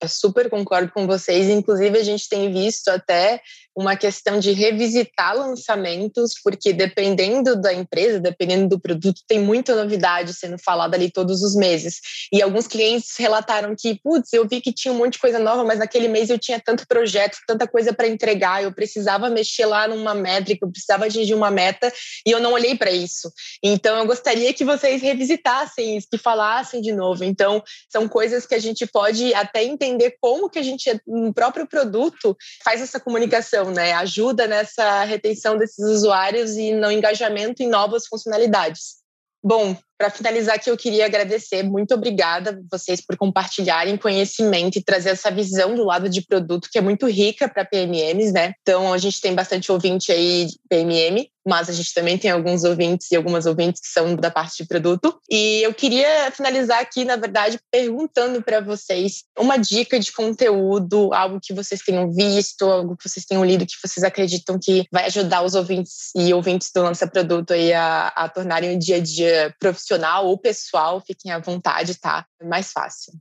Eu 0.02 0.08
super 0.08 0.50
concordo 0.50 0.92
com 0.92 1.08
vocês. 1.08 1.50
Inclusive, 1.50 1.98
a 1.98 2.04
gente 2.04 2.30
tem 2.30 2.52
visto 2.52 2.90
até 2.90 3.42
uma 3.78 3.96
questão 3.96 4.40
de 4.40 4.54
revisitar 4.54 5.38
lançamentos, 5.38 6.34
porque 6.44 6.74
dependendo 6.74 7.56
da 7.56 7.72
empresa, 7.72 8.20
dependendo 8.20 8.68
do 8.68 8.80
produto, 8.80 9.22
tem 9.28 9.40
muita 9.40 9.76
novidade 9.76 10.34
sendo 10.34 10.58
falada 10.58 10.98
ali 10.98 11.12
todos 11.12 11.44
os 11.44 11.56
meses. 11.56 12.02
E 12.34 12.42
alguns 12.42 12.66
clientes 12.66 13.16
relataram 13.20 13.76
que, 13.78 14.00
putz, 14.04 14.34
eu 14.34 14.48
vi 14.48 14.62
que 14.62 14.74
tinha 14.74 14.92
um 14.92 14.98
monte 14.98 15.14
de 15.14 15.20
coisa 15.20 15.38
nova, 15.38 15.64
mas 15.64 15.78
naquele 15.78 16.08
mês 16.08 16.32
eu 16.32 16.40
tinha 16.40 16.60
tanto 16.60 16.88
projeto, 16.88 17.38
tanta 17.48 17.68
coisa 17.68 17.94
para 17.94 18.08
entregar, 18.08 18.64
eu 18.64 18.74
precisava 18.74 19.30
mexer 19.30 19.68
lá 19.68 19.88
numa 19.88 20.16
métrica, 20.16 20.66
eu 20.66 20.72
precisava 20.72 21.06
atingir 21.06 21.36
uma 21.36 21.52
meta 21.52 21.94
e 22.26 22.32
eu 22.32 22.40
não 22.40 22.54
olhei 22.54 22.76
para 22.76 22.90
isso. 22.90 23.32
Então, 23.64 24.00
eu 24.00 24.08
gostaria 24.08 24.52
que 24.56 24.66
vocês 24.66 25.04
revisitassem 25.04 25.98
isso, 25.98 26.08
que 26.10 26.18
falassem 26.18 26.82
de 26.82 26.92
novo. 26.92 27.24
Então, 27.24 27.62
são 27.92 28.08
coisas 28.08 28.48
que 28.48 28.56
a 28.56 28.60
gente 28.60 28.88
pode 28.88 29.36
até 29.36 29.64
entender 29.64 30.16
como 30.20 30.50
que 30.50 30.58
a 30.58 30.64
gente, 30.64 31.00
no 31.06 31.32
próprio 31.32 31.68
produto, 31.68 32.36
faz 32.64 32.82
essa 32.82 33.00
comunicação 33.00 33.67
né? 33.72 33.94
Ajuda 33.94 34.48
nessa 34.48 35.04
retenção 35.04 35.58
desses 35.58 35.84
usuários 35.86 36.56
e 36.56 36.74
no 36.74 36.92
engajamento 36.92 37.62
em 37.62 37.70
novas 37.70 38.08
funcionalidades. 38.08 38.98
Bom, 39.44 39.78
para 39.98 40.10
finalizar 40.10 40.56
aqui, 40.56 40.70
eu 40.70 40.78
queria 40.78 41.06
agradecer, 41.06 41.64
muito 41.64 41.94
obrigada 41.94 42.62
vocês 42.70 43.00
por 43.00 43.16
compartilharem 43.16 43.98
conhecimento 43.98 44.78
e 44.78 44.84
trazer 44.84 45.10
essa 45.10 45.32
visão 45.32 45.74
do 45.74 45.84
lado 45.84 46.10
de 46.10 46.22
produto 46.22 46.70
que 46.72 46.78
é 46.78 46.82
muito 46.82 47.08
rica 47.08 47.48
para 47.48 47.66
PMMs, 47.66 48.34
né? 48.34 48.54
Então, 48.62 48.92
a 48.92 48.98
gente 48.98 49.22
tem 49.22 49.34
bastante 49.34 49.72
ouvinte 49.72 50.12
aí 50.12 50.48
PMM, 50.70 51.30
mas 51.48 51.70
a 51.70 51.74
gente 51.74 51.94
também 51.94 52.18
tem 52.18 52.30
alguns 52.30 52.64
ouvintes 52.64 53.10
e 53.12 53.16
algumas 53.16 53.46
ouvintes 53.46 53.82
que 53.82 53.88
são 53.88 54.16
da 54.16 54.30
parte 54.30 54.58
de 54.58 54.68
produto. 54.68 55.18
E 55.30 55.62
eu 55.64 55.74
queria 55.74 56.30
finalizar 56.32 56.80
aqui, 56.80 57.06
na 57.06 57.16
verdade, 57.16 57.58
perguntando 57.72 58.42
para 58.42 58.60
vocês 58.60 59.24
uma 59.40 59.58
dica 59.58 60.00
de 60.00 60.12
conteúdo, 60.12 61.14
algo 61.14 61.40
que 61.42 61.54
vocês 61.54 61.82
tenham 61.82 62.12
visto, 62.12 62.66
algo 62.66 62.98
que 62.98 63.08
vocês 63.08 63.26
tenham 63.26 63.46
lido, 63.46 63.66
que 63.66 63.76
vocês 63.82 64.04
acreditam 64.04 64.60
que 64.62 64.86
vai 64.92 65.06
ajudar 65.06 65.44
os 65.44 65.56
ouvintes 65.56 66.10
e 66.16 66.34
ouvintes 66.34 66.70
do 66.76 66.82
Lança 66.82 67.08
Produto 67.08 67.54
aí 67.54 67.74
a, 67.74 68.08
a 68.08 68.28
tornarem 68.28 68.76
o 68.76 68.80
dia 68.80 68.98
a 68.98 69.00
dia 69.00 69.56
profissional 69.60 70.28
ou 70.28 70.38
pessoal. 70.38 71.02
Fiquem 71.06 71.32
à 71.32 71.40
vontade, 71.40 71.96
tá? 71.96 72.26
É 72.42 72.46
mais 72.46 72.72
fácil. 72.72 73.14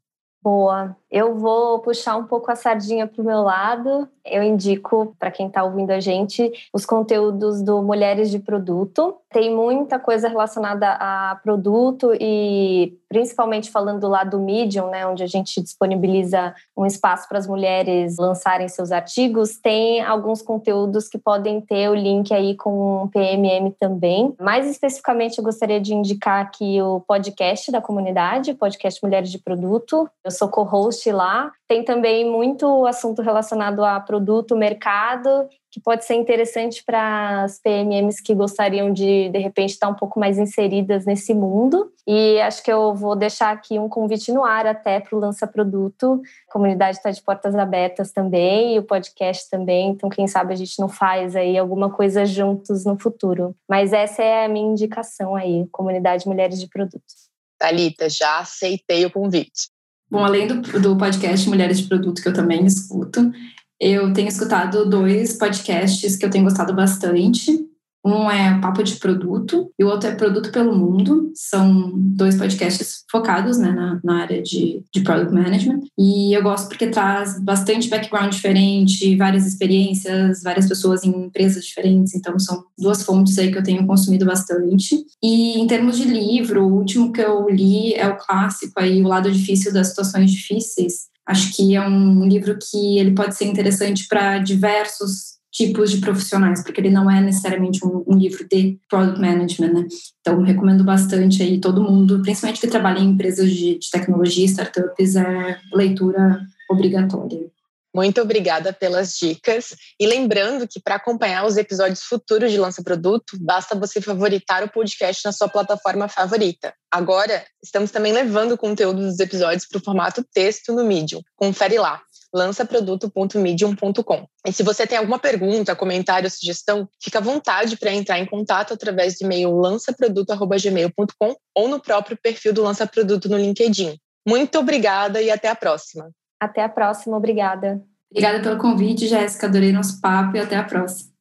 Boa. 0.47 0.97
Eu 1.11 1.35
vou 1.35 1.81
puxar 1.81 2.17
um 2.17 2.25
pouco 2.25 2.51
a 2.53 2.57
sardinha 2.57 3.07
para 3.07 3.23
o 3.23 3.25
meu 3.25 3.43
lado. 3.43 4.09
Eu 4.25 4.43
indico 4.43 5.15
para 5.19 5.31
quem 5.31 5.47
está 5.47 5.65
ouvindo 5.65 5.91
a 5.91 6.01
gente 6.01 6.53
os 6.73 6.85
conteúdos 6.85 7.63
do 7.63 7.81
Mulheres 7.83 8.31
de 8.31 8.39
Produto. 8.39 9.17
Tem 9.31 9.55
muita 9.55 9.99
coisa 9.99 10.29
relacionada 10.29 10.97
a 11.01 11.39
produto 11.43 12.13
e 12.21 12.99
principalmente 13.09 13.71
falando 13.71 14.09
lá 14.09 14.25
do 14.25 14.41
Medium, 14.41 14.91
né, 14.91 15.07
onde 15.07 15.23
a 15.23 15.27
gente 15.27 15.61
disponibiliza 15.63 16.55
um 16.77 16.85
espaço 16.85 17.29
para 17.29 17.39
as 17.39 17.47
mulheres 17.47 18.17
lançarem 18.19 18.69
seus 18.69 18.91
artigos, 18.91 19.59
tem 19.59 20.03
alguns 20.03 20.43
conteúdos 20.43 21.09
que 21.09 21.17
podem 21.17 21.61
ter 21.61 21.89
o 21.89 21.95
link 21.95 22.35
aí 22.35 22.57
com 22.57 23.05
o 23.05 23.09
PMM 23.09 23.71
também. 23.79 24.35
Mais 24.41 24.69
especificamente, 24.69 25.39
eu 25.39 25.45
gostaria 25.45 25.81
de 25.81 25.95
indicar 25.95 26.41
aqui 26.41 26.83
o 26.83 27.01
podcast 27.01 27.71
da 27.71 27.81
comunidade, 27.81 28.55
podcast 28.55 29.01
Mulheres 29.03 29.31
de 29.31 29.39
Produto. 29.39 30.09
Eu 30.25 30.33
sou 30.37 30.49
co-host 30.49 31.11
lá. 31.11 31.51
Tem 31.69 31.85
também 31.85 32.31
muito 32.31 32.87
assunto 32.87 33.23
relacionado 33.23 33.85
a 33.85 33.99
produto, 33.99 34.57
mercado, 34.57 35.49
que 35.71 35.81
pode 35.81 36.05
ser 36.05 36.15
interessante 36.15 36.83
para 36.83 37.43
as 37.43 37.61
PMMs 37.61 38.23
que 38.23 38.35
gostariam 38.35 38.93
de, 38.93 39.29
de 39.29 39.39
repente, 39.39 39.71
estar 39.71 39.89
um 39.89 39.95
pouco 39.95 40.19
mais 40.19 40.39
inseridas 40.39 41.05
nesse 41.05 41.35
mundo. 41.35 41.93
E 42.07 42.41
acho 42.41 42.63
que 42.63 42.73
eu 42.73 42.95
vou 42.95 43.15
deixar 43.15 43.51
aqui 43.51 43.79
um 43.79 43.89
convite 43.89 44.33
no 44.33 44.45
ar 44.45 44.67
até 44.67 45.01
para 45.01 45.15
o 45.15 45.21
Lança 45.21 45.47
Produto. 45.47 46.23
A 46.49 46.53
comunidade 46.53 46.97
está 46.97 47.11
de 47.11 47.21
portas 47.23 47.55
abertas 47.55 48.11
também, 48.11 48.75
e 48.75 48.79
o 48.79 48.85
podcast 48.85 49.51
também. 49.51 49.91
Então, 49.91 50.09
quem 50.09 50.27
sabe 50.27 50.55
a 50.55 50.57
gente 50.57 50.79
não 50.79 50.89
faz 50.89 51.37
aí 51.37 51.59
alguma 51.59 51.91
coisa 51.91 52.25
juntos 52.25 52.85
no 52.85 52.99
futuro. 52.99 53.55
Mas 53.69 53.93
essa 53.93 54.23
é 54.23 54.47
a 54.47 54.49
minha 54.49 54.71
indicação 54.71 55.35
aí, 55.35 55.67
Comunidade 55.71 56.27
Mulheres 56.27 56.59
de 56.59 56.69
Produtos. 56.69 57.27
Thalita, 57.59 58.09
já 58.09 58.39
aceitei 58.39 59.05
o 59.05 59.11
convite. 59.11 59.76
Bom, 60.11 60.25
além 60.25 60.47
do, 60.47 60.81
do 60.81 60.97
podcast 60.97 61.49
Mulheres 61.49 61.81
de 61.81 61.89
Produto, 61.89 62.23
que 62.23 62.29
eu 62.29 62.33
também 62.33 62.65
escuto, 62.65 63.33
eu 63.81 64.13
tenho 64.13 64.29
escutado 64.29 64.89
dois 64.89 65.37
podcasts 65.37 66.17
que 66.17 66.25
eu 66.25 66.31
tenho 66.31 66.45
gostado 66.45 66.75
bastante. 66.75 67.66
Um 68.07 68.31
é 68.31 68.61
Papo 68.61 68.85
de 68.85 68.95
Produto 68.97 69.69
e 69.77 69.83
o 69.83 69.89
outro 69.89 70.09
é 70.09 70.15
Produto 70.15 70.53
pelo 70.53 70.73
Mundo. 70.73 71.33
São 71.35 71.91
dois 71.97 72.37
podcasts 72.37 73.03
focados 73.11 73.59
né, 73.59 73.73
na, 73.73 74.01
na 74.05 74.23
área 74.23 74.41
de, 74.41 74.85
de 74.95 75.01
Product 75.01 75.35
Management. 75.35 75.81
E 75.99 76.33
eu 76.33 76.41
gosto 76.41 76.69
porque 76.69 76.87
traz 76.87 77.43
bastante 77.43 77.89
background 77.89 78.33
diferente, 78.33 79.17
várias 79.17 79.45
experiências, 79.45 80.41
várias 80.45 80.69
pessoas 80.69 81.03
em 81.03 81.11
empresas 81.11 81.65
diferentes. 81.65 82.15
Então, 82.15 82.39
são 82.39 82.63
duas 82.79 83.03
fontes 83.03 83.37
aí 83.41 83.51
que 83.51 83.59
eu 83.59 83.65
tenho 83.65 83.85
consumido 83.85 84.25
bastante. 84.25 85.05
E 85.21 85.59
em 85.59 85.67
termos 85.67 85.99
de 85.99 86.05
livro, 86.05 86.65
o 86.65 86.73
último 86.73 87.13
que 87.13 87.21
eu 87.21 87.51
li 87.51 87.93
é 87.95 88.07
o 88.07 88.17
clássico 88.17 88.79
aí, 88.79 89.03
O 89.03 89.09
Lado 89.09 89.33
Difícil 89.33 89.73
das 89.73 89.89
Situações 89.89 90.31
Difíceis. 90.31 91.07
Acho 91.27 91.53
que 91.57 91.75
é 91.75 91.81
um 91.81 92.25
livro 92.25 92.57
que 92.57 92.99
ele 93.01 93.11
pode 93.11 93.35
ser 93.35 93.47
interessante 93.47 94.07
para 94.07 94.39
diversos 94.39 95.37
tipos 95.57 95.91
de 95.91 95.99
profissionais, 95.99 96.63
porque 96.63 96.83
ele 96.83 96.91
não 96.91 97.11
é 97.11 97.19
necessariamente 97.19 97.83
um, 97.83 98.05
um, 98.07 98.19
livro 98.19 98.47
de 98.47 98.79
product 98.91 99.19
management, 99.19 99.73
né? 99.73 99.87
Então, 100.21 100.43
recomendo 100.43 100.85
bastante 100.85 101.43
aí 101.43 101.59
todo 101.59 101.83
mundo, 101.83 102.21
principalmente 102.21 102.61
que 102.61 102.67
trabalha 102.67 102.99
em 102.99 103.09
empresas 103.09 103.51
de, 103.51 103.79
de 103.79 103.91
tecnologia, 103.91 104.45
startups, 104.45 105.17
é 105.17 105.59
leitura 105.73 106.41
obrigatória. 106.71 107.56
Muito 107.97 108.21
obrigada 108.21 108.75
pelas 108.75 109.17
dicas. 109.17 109.75
E 109.99 110.07
lembrando 110.07 110.69
que 110.69 110.79
para 110.79 110.97
acompanhar 110.97 111.47
os 111.47 111.57
episódios 111.57 112.03
futuros 112.03 112.53
de 112.53 112.59
Lança 112.59 112.83
Produto, 112.83 113.39
basta 113.41 113.75
você 113.75 114.03
favoritar 114.03 114.63
o 114.63 114.71
podcast 114.71 115.25
na 115.25 115.33
sua 115.33 115.49
plataforma 115.49 116.07
favorita. 116.07 116.75
Agora, 116.91 117.43
estamos 117.65 117.91
também 117.91 118.13
levando 118.13 118.53
o 118.53 118.59
conteúdo 118.59 119.01
dos 119.01 119.19
episódios 119.19 119.67
para 119.67 119.79
o 119.79 119.83
formato 119.83 120.23
texto 120.31 120.75
no 120.75 120.85
Medium. 120.85 121.23
Confere 121.37 121.79
lá 121.79 122.03
lançaproduto.medium.com. 122.35 124.27
E 124.47 124.53
se 124.53 124.63
você 124.63 124.87
tem 124.87 124.99
alguma 124.99 125.19
pergunta, 125.19 125.75
comentário, 125.75 126.31
sugestão, 126.31 126.87
fica 127.03 127.19
à 127.19 127.23
vontade 127.23 127.79
para 127.79 127.95
entrar 127.95 128.19
em 128.19 128.27
contato 128.27 128.75
através 128.75 129.15
do 129.15 129.25
e-mail 129.25 129.57
lançaproduto@gmail.com 129.57 131.35
ou 131.55 131.67
no 131.67 131.81
próprio 131.81 132.19
perfil 132.23 132.53
do 132.53 132.63
Lança 132.63 132.87
Produto 132.87 133.27
no 133.27 133.39
LinkedIn. 133.39 133.99
Muito 134.29 134.59
obrigada 134.59 135.23
e 135.23 135.31
até 135.31 135.49
a 135.49 135.55
próxima. 135.55 136.11
Até 136.41 136.63
a 136.63 136.69
próxima, 136.69 137.17
obrigada. 137.17 137.83
Obrigada 138.11 138.41
pelo 138.41 138.59
convite, 138.59 139.07
Jéssica. 139.07 139.47
Adorei 139.47 139.73
nosso 139.73 140.01
papo 140.01 140.37
e 140.37 140.41
até 140.41 140.57
a 140.57 140.65
próxima. 140.65 141.16